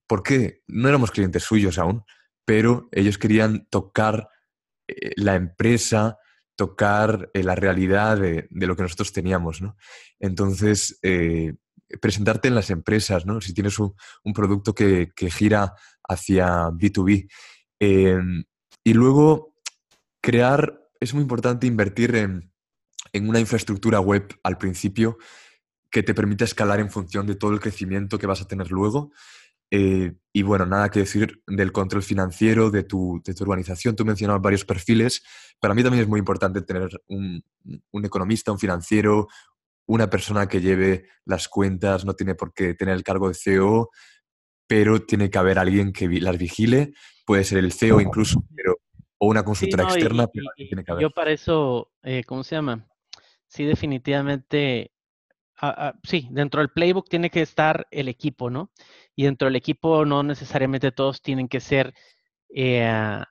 ¿Por 0.08 0.24
qué? 0.24 0.62
No 0.68 0.88
éramos 0.88 1.12
clientes 1.12 1.44
suyos 1.44 1.78
aún, 1.78 2.04
pero 2.46 2.88
ellos 2.92 3.18
querían 3.18 3.68
tocar 3.70 4.30
eh, 4.88 5.12
la 5.16 5.36
empresa, 5.36 6.18
tocar 6.56 7.30
eh, 7.34 7.44
la 7.44 7.56
realidad 7.56 8.18
de, 8.18 8.48
lo 8.52 8.76
que 8.76 8.84
nosotros 8.84 9.14
teníamos, 9.14 9.62
¿no? 9.62 9.78
Entonces, 10.20 11.00
eh, 11.02 11.56
presentarte 12.02 12.48
en 12.48 12.56
las 12.56 12.70
empresas, 12.70 13.26
¿no? 13.26 13.40
Si 13.42 13.54
tienes 13.54 13.80
un, 13.80 13.94
producto 14.34 14.74
que, 14.76 15.12
gira 15.32 15.74
hacia 16.08 16.70
B2B. 16.70 17.30
Em, 17.80 18.44
y 18.84 18.94
luego, 18.94 19.56
crear, 20.22 20.83
es 21.04 21.14
muy 21.14 21.22
importante 21.22 21.68
invertir 21.68 22.16
en, 22.16 22.52
en 23.12 23.30
una 23.30 23.40
infraestructura 23.40 24.00
web 24.00 24.28
al 24.44 24.58
principio 24.58 25.18
que 25.92 26.02
te 26.02 26.14
permita 26.14 26.46
escalar 26.46 26.80
en 26.80 26.90
función 26.90 27.28
de 27.28 27.36
todo 27.36 27.52
el 27.52 27.60
crecimiento 27.60 28.18
que 28.18 28.28
vas 28.28 28.42
a 28.42 28.48
tener 28.48 28.72
luego 28.72 29.12
eh, 29.76 30.14
y 30.32 30.44
bueno, 30.44 30.68
nada 30.68 30.90
que 30.90 31.00
decir 31.00 31.42
del 31.48 31.72
control 31.72 32.04
financiero 32.04 32.70
de 32.70 32.84
tu, 32.84 33.22
de 33.26 33.34
tu, 33.34 33.44
organización. 33.44 33.96
Tú 33.96 34.06
mencionabas 34.06 34.40
varios 34.40 34.66
perfiles. 34.66 35.24
Para 35.60 35.74
mí 35.74 35.82
también 35.82 36.04
es 36.04 36.08
muy 36.08 36.20
importante 36.20 36.62
tener 36.62 36.90
un, 37.08 37.44
un, 37.92 38.06
economista, 38.06 38.52
un 38.52 38.60
financiero, 38.60 39.28
una 39.88 40.12
persona 40.12 40.48
que 40.48 40.62
lleve 40.62 41.08
las 41.26 41.48
cuentas, 41.48 42.06
no 42.06 42.14
tiene 42.14 42.36
por 42.36 42.54
qué 42.54 42.76
tener 42.76 42.94
el 42.94 43.02
cargo 43.02 43.30
de 43.30 43.34
CEO, 43.34 43.90
pero 44.68 45.02
tiene 45.02 45.32
que 45.32 45.40
haber 45.40 45.58
alguien 45.58 45.92
que 45.92 46.08
las 46.08 46.38
vigile. 46.38 46.94
Puede 47.26 47.44
ser 47.44 47.58
el 47.58 47.72
CEO 47.72 48.00
incluso, 48.00 48.46
o 49.24 49.28
una 49.28 49.44
consultora 49.44 49.84
externa. 49.84 50.28
tiene 50.56 50.84
que 50.84 50.92
haber. 50.92 51.02
Yo 51.02 51.10
para 51.12 51.32
eso, 51.32 51.92
eh, 52.02 52.24
¿cómo 52.26 52.44
se 52.44 52.56
llama? 52.56 52.88
Sí, 53.48 53.64
definitivamente 53.66 54.94
Ah, 55.66 55.76
ah, 55.78 56.00
sí, 56.04 56.28
dentro 56.30 56.60
del 56.60 56.72
playbook 56.72 57.08
tiene 57.08 57.30
que 57.30 57.42
estar 57.42 57.88
el 57.90 58.10
equipo, 58.10 58.50
¿no? 58.50 58.70
Y 59.16 59.24
dentro 59.24 59.46
del 59.46 59.56
equipo 59.56 60.04
no 60.04 60.22
necesariamente 60.22 60.92
todos 60.92 61.22
tienen 61.22 61.48
que 61.48 61.62
ser 61.62 61.94
eh, 62.54 63.24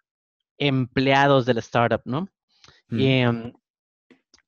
empleados 0.56 1.44
del 1.44 1.58
startup, 1.58 2.00
¿no? 2.06 2.28
Mm. 2.88 3.00
Em, 3.00 3.52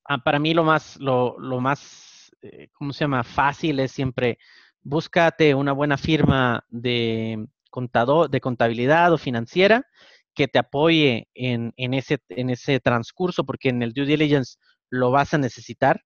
ah, 0.07 0.17
para 0.17 0.39
mí 0.39 0.55
lo 0.55 0.65
más, 0.65 0.97
lo, 0.99 1.37
más, 1.61 2.35
eh, 2.41 2.69
¿cómo 2.73 2.95
se 2.95 3.05
llama? 3.05 3.23
Fácil 3.23 3.79
es 3.81 3.93
siempre 3.93 4.39
búscate 4.81 5.55
una 5.55 5.73
buena 5.73 5.99
firma 5.99 6.65
de 6.71 7.47
contador, 7.69 8.31
de 8.31 8.41
contabilidad 8.41 9.13
o 9.13 9.19
financiera 9.19 9.87
que 10.35 10.49
te 10.49 10.59
apoye 10.59 11.29
en, 11.35 11.73
ese, 11.77 12.19
en 12.29 12.51
ese 12.51 12.81
transcurso, 12.81 13.45
porque 13.45 13.69
en 13.69 13.83
el 13.83 13.93
due 13.93 14.07
diligence 14.07 14.57
lo 14.91 15.11
vas 15.11 15.35
a 15.35 15.39
necesitar 15.39 16.03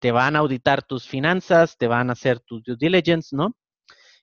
te 0.00 0.10
van 0.10 0.34
a 0.34 0.40
auditar 0.40 0.82
tus 0.82 1.06
finanzas, 1.06 1.76
te 1.76 1.86
van 1.86 2.08
a 2.08 2.14
hacer 2.14 2.40
tu 2.40 2.60
due 2.62 2.76
diligence, 2.76 3.36
¿no? 3.36 3.54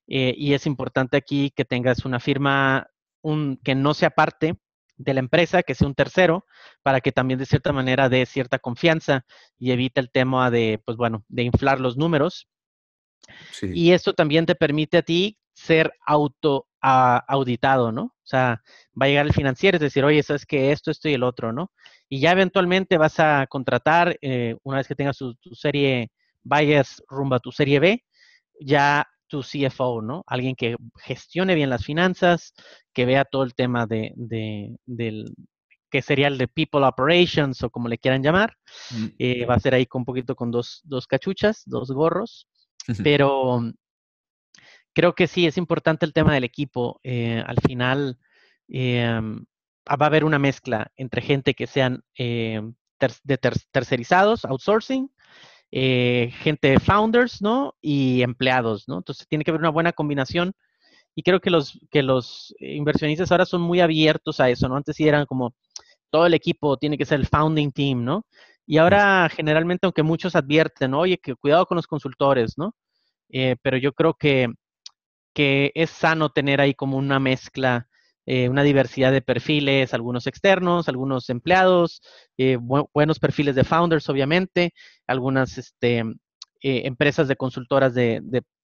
Eh, 0.07 0.33
y 0.35 0.53
es 0.53 0.65
importante 0.65 1.15
aquí 1.15 1.51
que 1.55 1.65
tengas 1.65 2.03
una 2.03 2.19
firma 2.19 2.87
un, 3.21 3.59
que 3.63 3.75
no 3.75 3.93
sea 3.93 4.09
parte 4.09 4.57
de 4.95 5.13
la 5.13 5.19
empresa, 5.19 5.61
que 5.61 5.75
sea 5.75 5.87
un 5.87 5.93
tercero, 5.93 6.45
para 6.81 6.99
que 7.01 7.11
también 7.11 7.39
de 7.39 7.45
cierta 7.45 7.71
manera 7.71 8.09
dé 8.09 8.25
cierta 8.25 8.57
confianza 8.57 9.25
y 9.59 9.71
evite 9.71 10.01
el 10.01 10.09
tema 10.09 10.49
de, 10.49 10.81
pues 10.83 10.97
bueno, 10.97 11.23
de 11.27 11.43
inflar 11.43 11.79
los 11.79 11.97
números. 11.97 12.47
Y 13.61 13.91
esto 13.91 14.13
también 14.13 14.45
te 14.45 14.55
permite 14.55 14.97
a 14.97 15.01
ti 15.03 15.37
ser 15.53 15.91
auto 16.05 16.67
auditado, 16.87 17.91
¿no? 17.91 18.03
O 18.03 18.25
sea, 18.25 18.61
va 18.99 19.05
a 19.05 19.09
llegar 19.09 19.25
el 19.25 19.33
financiero 19.33 19.77
y 19.77 19.79
decir, 19.79 20.03
oye, 20.03 20.23
sabes 20.23 20.45
que 20.45 20.71
esto, 20.71 20.91
esto 20.91 21.09
y 21.09 21.13
el 21.13 21.23
otro, 21.23 21.53
¿no? 21.53 21.71
Y 22.09 22.19
ya 22.19 22.31
eventualmente 22.31 22.97
vas 22.97 23.19
a 23.19 23.47
contratar, 23.47 24.17
eh, 24.21 24.55
una 24.63 24.77
vez 24.77 24.87
que 24.87 24.95
tengas 24.95 25.17
tu, 25.17 25.35
serie, 25.53 26.11
vayas 26.43 27.03
rumbo 27.09 27.35
a 27.35 27.39
tu 27.39 27.51
serie 27.51 27.79
B, 27.79 28.03
ya 28.59 29.07
tu 29.27 29.41
CFO, 29.41 30.01
¿no? 30.01 30.23
Alguien 30.27 30.55
que 30.55 30.75
gestione 30.97 31.55
bien 31.55 31.69
las 31.69 31.83
finanzas, 31.83 32.53
que 32.93 33.05
vea 33.05 33.25
todo 33.25 33.43
el 33.43 33.53
tema 33.53 33.85
de, 33.85 34.13
del 34.15 35.25
que 35.89 36.01
sería 36.01 36.27
el 36.27 36.37
de 36.37 36.47
People 36.47 36.85
Operations 36.85 37.63
o 37.63 37.69
como 37.69 37.87
le 37.87 37.97
quieran 37.97 38.23
llamar. 38.23 38.57
Mm. 38.91 39.05
Eh, 39.19 39.45
va 39.45 39.55
a 39.55 39.59
ser 39.59 39.73
ahí 39.73 39.85
con 39.85 40.01
un 40.01 40.05
poquito 40.05 40.35
con 40.35 40.51
dos, 40.51 40.81
dos 40.83 41.07
cachuchas, 41.07 41.63
dos 41.65 41.91
gorros. 41.91 42.47
Pero 43.03 43.61
creo 44.97 45.13
que 45.13 45.27
sí, 45.27 45.45
es 45.45 45.57
importante 45.59 46.07
el 46.07 46.13
tema 46.13 46.33
del 46.33 46.43
equipo. 46.43 46.99
Eh, 47.03 47.43
al 47.45 47.57
final, 47.61 48.17
em, 48.67 49.45
va 49.87 50.05
a 50.05 50.07
haber 50.07 50.23
una 50.25 50.39
mezcla 50.39 50.91
entre 50.95 51.21
gente 51.21 51.53
que 51.53 51.67
sean 51.67 52.03
eh, 52.17 52.61
de 53.23 53.37
tercerizados, 53.71 54.43
outsourcing, 54.45 55.11
eh, 55.71 56.31
gente 56.39 56.71
de 56.71 56.79
founders, 56.79 57.43
¿no? 57.43 57.75
Y 57.79 58.23
empleados, 58.23 58.87
¿no? 58.87 58.97
Entonces 58.97 59.27
tiene 59.27 59.43
que 59.43 59.51
haber 59.51 59.61
una 59.61 59.69
buena 59.69 59.93
combinación. 59.93 60.53
Y 61.15 61.21
creo 61.23 61.41
que 61.41 61.51
los, 61.51 61.79
que 61.91 62.01
los 62.03 62.55
inversionistas 62.59 63.31
ahora 63.31 63.45
son 63.45 63.61
muy 63.61 63.81
abiertos 63.81 64.39
a 64.39 64.49
eso, 64.49 64.67
¿no? 64.67 64.77
Antes 64.77 64.95
sí 64.95 65.07
eran 65.07 65.27
como 65.27 65.53
todo 66.09 66.25
el 66.25 66.33
equipo 66.33 66.77
tiene 66.77 66.97
que 66.97 67.05
ser 67.05 67.19
el 67.19 67.27
founding 67.27 67.71
team, 67.71 68.03
¿no? 68.03 68.25
Y 68.65 68.77
ahora 68.79 69.29
generalmente, 69.29 69.85
aunque 69.85 70.03
muchos 70.03 70.35
advierten, 70.35 70.95
oye, 70.95 71.19
que 71.19 71.35
cuidado 71.35 71.67
con 71.67 71.75
los 71.77 71.87
consultores, 71.87 72.57
¿no? 72.57 72.75
Eh, 73.29 73.57
pero 73.61 73.77
yo 73.77 73.93
creo 73.93 74.15
que, 74.15 74.47
que 75.37 75.71
es 75.75 75.91
sano 75.91 76.31
tener 76.31 76.59
ahí 76.59 76.73
como 76.73 76.97
una 76.97 77.19
mezcla 77.19 77.87
eh, 78.25 78.49
una 78.49 78.63
diversidad 78.63 79.11
de 79.11 79.21
perfiles, 79.21 79.93
algunos 79.93 80.25
externos, 80.25 80.89
algunos 80.89 81.29
empleados, 81.29 82.01
eh, 82.39 82.57
buenos 82.57 83.19
perfiles 83.19 83.53
de 83.53 83.63
founders, 83.63 84.09
obviamente, 84.09 84.73
algunas 85.05 85.59
este, 85.59 85.99
eh, 85.99 86.81
empresas 86.85 87.27
de 87.27 87.35
consultoras 87.35 87.93
de, 87.93 88.19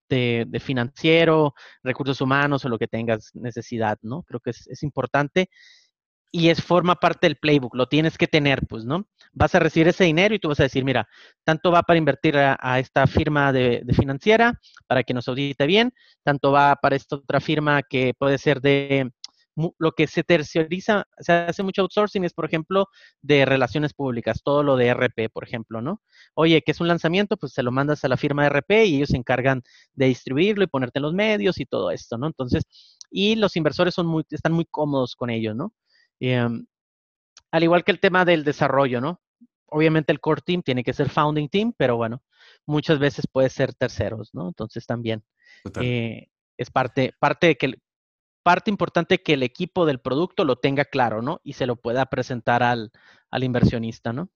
de, 0.08 0.60
financiero, 0.60 1.54
recursos 1.84 2.20
humanos 2.20 2.64
o 2.64 2.68
lo 2.68 2.76
que 2.78 2.88
tengas 2.88 3.30
necesidad, 3.34 3.98
¿no? 4.02 4.24
Creo 4.24 4.40
que 4.40 4.50
es, 4.50 4.82
importante 4.82 5.48
y 6.36 6.48
es 6.48 6.60
forma 6.60 6.96
parte 6.96 7.28
del 7.28 7.36
playbook, 7.36 7.76
lo 7.76 7.86
tienes 7.86 8.18
que 8.18 8.26
tener, 8.26 8.66
pues, 8.66 8.84
¿no? 8.84 9.06
Vas 9.34 9.54
a 9.54 9.60
recibir 9.60 9.86
ese 9.86 10.02
dinero 10.02 10.34
y 10.34 10.40
tú 10.40 10.48
vas 10.48 10.58
a 10.58 10.64
decir, 10.64 10.84
mira, 10.84 11.06
tanto 11.44 11.70
va 11.70 11.84
para 11.84 11.96
invertir 11.96 12.36
a, 12.36 12.78
esta 12.80 13.06
firma 13.06 13.52
de, 13.52 13.84
financiera 13.96 14.60
para 14.88 15.04
que 15.04 15.14
nos 15.14 15.28
audite 15.28 15.64
bien, 15.68 15.94
tanto 16.24 16.50
va 16.50 16.74
para 16.74 16.96
esta 16.96 17.14
otra 17.14 17.38
firma 17.38 17.84
que 17.84 18.14
puede 18.18 18.38
ser 18.38 18.60
de 18.60 19.12
lo 19.78 19.92
que 19.92 20.08
se 20.08 20.24
terciariza, 20.24 21.04
se 21.20 21.32
hace 21.32 21.62
mucho 21.62 21.82
outsourcing 21.82 22.24
es, 22.24 22.34
por 22.34 22.46
ejemplo, 22.46 22.88
de 23.22 23.44
relaciones 23.44 23.94
públicas, 23.94 24.40
todo 24.42 24.64
lo 24.64 24.76
de 24.76 24.88
RP, 24.88 25.30
por 25.32 25.44
ejemplo, 25.44 25.82
¿no? 25.82 26.02
Oye, 26.34 26.62
¿qué 26.62 26.72
es 26.72 26.80
un 26.80 26.88
lanzamiento? 26.88 27.36
Pues 27.36 27.52
se 27.52 27.62
lo 27.62 27.70
mandas 27.70 28.04
a 28.04 28.08
la 28.08 28.16
firma 28.16 28.42
de 28.42 28.48
RP 28.48 28.86
y 28.86 28.96
ellos 28.96 29.10
se 29.10 29.16
encargan 29.16 29.62
de 29.92 30.06
distribuirlo 30.06 30.64
y 30.64 30.66
ponerte 30.66 30.98
en 30.98 31.04
los 31.04 31.14
medios 31.14 31.60
y 31.60 31.64
todo 31.64 31.92
esto, 31.92 32.18
¿no? 32.18 32.26
Entonces, 32.26 32.64
y 33.08 33.36
los 33.36 33.54
inversores 33.54 33.94
son 33.94 34.06
muy, 34.08 34.24
están 34.30 34.52
muy 34.52 34.64
cómodos 34.64 35.14
con 35.14 35.30
ello, 35.30 35.54
¿no? 35.54 35.72
Em, 36.32 36.66
al 37.50 37.62
igual 37.62 37.84
que 37.84 37.92
el 37.92 38.00
tema 38.00 38.24
del 38.24 38.44
desarrollo, 38.44 39.00
¿no? 39.00 39.20
Obviamente 39.66 40.12
el 40.12 40.20
core 40.20 40.42
team 40.44 40.62
tiene 40.62 40.82
que 40.82 40.92
ser 40.92 41.10
founding 41.10 41.48
team, 41.48 41.72
pero 41.76 41.96
bueno, 41.96 42.22
muchas 42.66 42.98
veces 42.98 43.26
puede 43.30 43.50
ser 43.50 43.74
terceros, 43.74 44.30
¿no? 44.32 44.48
Entonces 44.48 44.86
también 44.86 45.22
eh, 45.80 46.28
es 46.56 46.70
parte, 46.70 47.12
parte 47.18 47.48
de 47.48 47.56
que 47.56 47.74
parte 48.42 48.70
importante 48.70 49.22
que 49.22 49.34
el 49.34 49.42
equipo 49.42 49.86
del 49.86 50.00
producto 50.00 50.44
lo 50.44 50.56
tenga 50.56 50.84
claro, 50.84 51.22
¿no? 51.22 51.40
Y 51.44 51.54
se 51.54 51.66
lo 51.66 51.76
pueda 51.76 52.06
presentar 52.06 52.62
al, 52.62 52.90
inversionista, 53.40 54.12
¿no? 54.12 54.30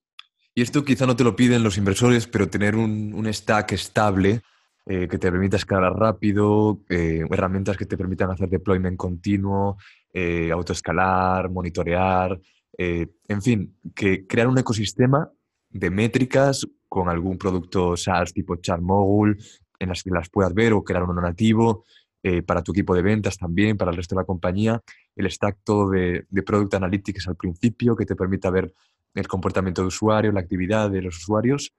Y 0.55 0.63
esto 0.63 0.85
quizá 0.85 1.07
no 1.07 1.17
te 1.17 1.25
lo 1.25 1.37
piden 1.37 1.63
los 1.63 1.79
inversores, 1.79 2.27
pero 2.27 2.49
tener 2.49 2.75
un, 2.75 3.27
stack 3.33 3.73
estable 3.73 4.43
eh, 4.87 5.07
que 5.09 5.19
te 5.19 5.31
permita 5.31 5.57
escalar 5.57 5.93
rápido, 5.93 6.81
eh, 6.89 7.25
herramientas 7.31 7.77
que 7.77 7.87
te 7.87 7.97
permitan 7.97 8.31
hacer 8.31 8.49
deployment 8.49 8.97
continuo, 8.97 9.77
eh, 10.13 10.51
autoescalar, 10.53 11.51
monitorear, 11.51 12.39
en 12.81 13.43
fin, 13.43 13.77
que 13.93 14.25
crear 14.25 14.47
un 14.47 14.57
ecosistema 14.57 15.29
de 15.69 15.91
métricas 15.91 16.65
con 16.89 17.09
algún 17.09 17.37
producto 17.37 17.97
SaaS 17.97 18.33
tipo 18.33 18.55
Charmogul 18.57 19.37
en 19.81 19.89
las 19.89 20.05
que 20.05 20.11
las 20.11 20.29
puedas 20.29 20.55
ver 20.55 20.73
o 20.73 20.85
crear 20.85 21.03
uno 21.03 21.21
nativo, 21.21 21.85
eh, 22.21 22.43
para 22.43 22.63
tu 22.63 22.73
equipo 22.73 22.97
de 22.97 23.03
ventas 23.03 23.39
también, 23.39 23.77
para 23.77 23.93
el 23.93 23.97
resto 23.97 24.17
de 24.17 24.23
la 24.23 24.27
compañía, 24.27 24.83
el 25.15 25.31
stack 25.31 25.59
todo 25.63 25.91
de, 25.91 26.27
Product 26.45 26.75
Analytics 26.75 27.29
al 27.29 27.37
principio, 27.37 27.95
que 27.95 28.07
te 28.07 28.17
permita 28.17 28.51
ver 28.51 28.73
el 29.15 29.29
comportamiento 29.29 29.83
de 29.83 29.89
usuario, 29.89 30.33
la 30.33 30.41
actividad 30.41 30.91
de 30.91 31.03
los 31.03 31.17
usuarios, 31.17 31.73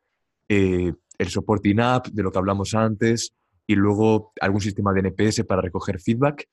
eh, 0.48 0.94
el 1.18 1.28
support 1.28 1.66
in-app, 1.66 2.08
de 2.08 2.24
lo 2.24 2.32
que 2.32 2.38
hablamos 2.38 2.74
antes, 2.74 3.34
y 3.68 3.76
luego 3.76 4.32
algún 4.40 4.62
sistema 4.62 4.94
de 4.94 5.02
NPS 5.02 5.44
para 5.44 5.62
recoger 5.62 6.00
feedback 6.00 6.48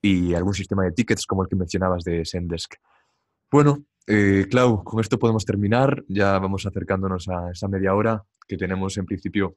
y 0.00 0.34
algún 0.34 0.54
sistema 0.54 0.84
de 0.84 0.92
tickets 0.92 1.26
como 1.26 1.42
el 1.42 1.48
que 1.48 1.56
mencionabas 1.56 2.04
de 2.04 2.24
Zendesk. 2.24 2.74
Bueno, 3.50 3.84
eh, 4.06 4.46
Clau, 4.50 4.84
con 4.84 5.00
esto 5.00 5.18
podemos 5.18 5.44
terminar. 5.44 6.04
Ya 6.08 6.38
vamos 6.38 6.66
acercándonos 6.66 7.28
a 7.28 7.50
esa 7.52 7.68
media 7.68 7.94
hora 7.94 8.24
que 8.46 8.56
tenemos 8.56 8.96
en 8.98 9.06
principio 9.06 9.56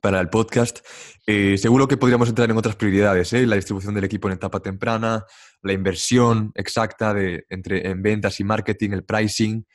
para 0.00 0.20
el 0.20 0.28
podcast. 0.28 0.80
Eh, 1.26 1.58
seguro 1.58 1.86
que 1.86 1.96
podríamos 1.96 2.28
entrar 2.28 2.50
en 2.50 2.56
otras 2.56 2.76
prioridades, 2.76 3.32
¿eh? 3.32 3.46
la 3.46 3.56
distribución 3.56 3.94
del 3.94 4.04
equipo 4.04 4.28
en 4.28 4.34
etapa 4.34 4.60
temprana, 4.60 5.24
la 5.62 5.72
inversión 5.72 6.52
exacta 6.54 7.12
de, 7.12 7.44
entre, 7.50 7.88
en 7.88 8.02
ventas 8.02 8.40
y 8.40 8.44
marketing, 8.44 8.90
el 8.90 9.04
pricing. 9.04 9.66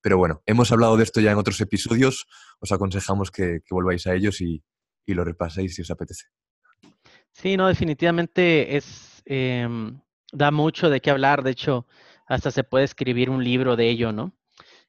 Pero 0.00 0.16
bueno, 0.16 0.42
hemos 0.46 0.72
hablado 0.72 0.96
de 0.96 1.04
esto 1.04 1.20
ya 1.20 1.30
en 1.30 1.38
otros 1.38 1.60
episodios. 1.60 2.26
Os 2.58 2.72
aconsejamos 2.72 3.30
que, 3.30 3.60
volváis 3.70 4.06
a 4.06 4.14
ellos 4.14 4.40
y, 4.40 4.62
lo 5.06 5.24
repaséis 5.24 5.74
si 5.74 5.82
os 5.82 5.90
apetece. 5.90 6.26
Sí, 7.32 7.56
no, 7.56 7.66
definitivamente 7.66 8.76
es 8.76 9.09
em, 9.26 10.00
da 10.32 10.50
mucho 10.50 10.90
de 10.90 11.00
qué 11.00 11.10
hablar. 11.10 11.42
De 11.42 11.50
hecho, 11.52 11.86
hasta 12.26 12.50
se 12.50 12.64
puede 12.64 12.84
escribir 12.84 13.30
un 13.30 13.42
libro 13.44 13.76
de 13.76 13.88
ello, 13.90 14.12
¿no? 14.12 14.32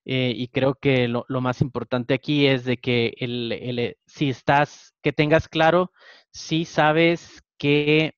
Eh, 0.05 0.33
y 0.35 0.47
creo 0.47 0.75
que 0.75 1.07
lo, 1.07 1.25
más 1.41 1.61
importante 1.61 2.13
aquí 2.13 2.47
es 2.47 2.65
de 2.65 2.77
que 2.77 3.13
el, 3.17 3.51
eh, 3.51 3.97
si 4.05 4.29
estás, 4.29 4.93
que 5.03 5.13
tengas 5.13 5.47
claro, 5.47 5.91
si 6.31 6.65
sabes 6.65 7.43
que 7.57 8.15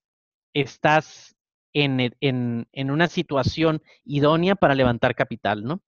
estás 0.53 1.35
en, 1.73 1.99
en, 2.21 2.67
en, 2.71 2.91
una 2.91 3.07
situación 3.07 3.81
idónea 4.05 4.55
para 4.55 4.75
levantar 4.75 5.15
capital, 5.15 5.63
¿no? 5.63 5.81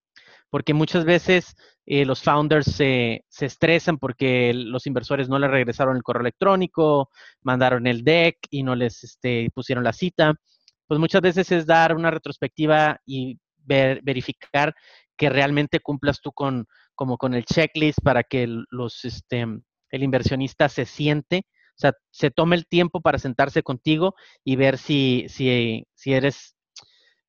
Porque 0.50 0.74
muchas 0.74 1.04
veces 1.04 1.54
eh, 1.86 2.04
los 2.04 2.22
founders 2.22 2.66
se, 2.66 3.24
se, 3.28 3.46
estresan 3.46 3.98
porque 3.98 4.52
los 4.54 4.86
inversores 4.86 5.28
no 5.28 5.38
les 5.38 5.50
regresaron 5.50 5.96
el 5.96 6.02
correo 6.02 6.22
electrónico, 6.22 7.10
mandaron 7.42 7.86
el 7.86 8.04
deck 8.04 8.38
y 8.50 8.62
no 8.62 8.74
les 8.74 9.04
este, 9.04 9.50
pusieron 9.54 9.84
la 9.84 9.92
cita. 9.92 10.34
Pues 10.86 11.00
muchas 11.00 11.20
veces 11.20 11.50
es 11.52 11.66
dar 11.66 11.94
una 11.94 12.10
retrospectiva 12.10 13.00
y 13.04 13.38
ver, 13.56 14.00
verificar 14.02 14.74
que 15.16 15.30
realmente 15.30 15.80
cumplas 15.80 16.20
tú 16.20 16.32
con, 16.32 16.66
como 16.94 17.18
con 17.18 17.34
el 17.34 17.44
checklist 17.44 18.00
para 18.02 18.22
que 18.22 18.46
los, 18.70 19.04
este, 19.04 19.46
el 19.90 20.02
inversionista 20.02 20.68
se 20.68 20.84
siente, 20.84 21.46
o 21.76 21.78
sea, 21.78 21.92
se 22.10 22.30
tome 22.30 22.56
el 22.56 22.66
tiempo 22.66 23.00
para 23.00 23.18
sentarse 23.18 23.62
contigo 23.62 24.14
y 24.44 24.56
ver 24.56 24.78
si, 24.78 25.26
si, 25.28 25.86
si 25.94 26.12
eres, 26.14 26.55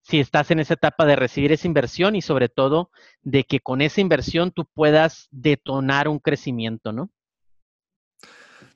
si 0.07 0.19
estás 0.19 0.51
en 0.51 0.59
esa 0.59 0.75
etapa 0.75 1.05
de 1.05 1.17
recibir 1.17 1.51
esa 1.51 1.67
inversión 1.67 2.15
y 2.15 2.21
sobre 2.21 2.47
todo 2.47 2.91
de 3.23 3.43
que 3.43 3.59
con 3.59 3.81
esa 3.81 3.99
inversión 3.99 4.51
tú 4.51 4.65
puedas 4.65 5.27
detonar 5.31 6.07
un 6.07 6.19
crecimiento, 6.19 6.93
¿no? 6.93 7.11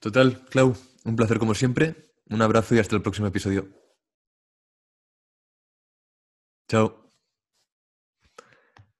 Total, 0.02 0.42
Clau, 0.50 0.76
un 1.06 1.16
placer 1.16 1.40
como 1.40 1.56
siempre. 1.56 1.96
Un 2.30 2.42
abrazo 2.42 2.76
y 2.76 2.80
hasta 2.80 2.96
el 2.96 3.02
próximo 3.02 3.28
episodio. 3.28 3.70
Chao. 6.68 7.11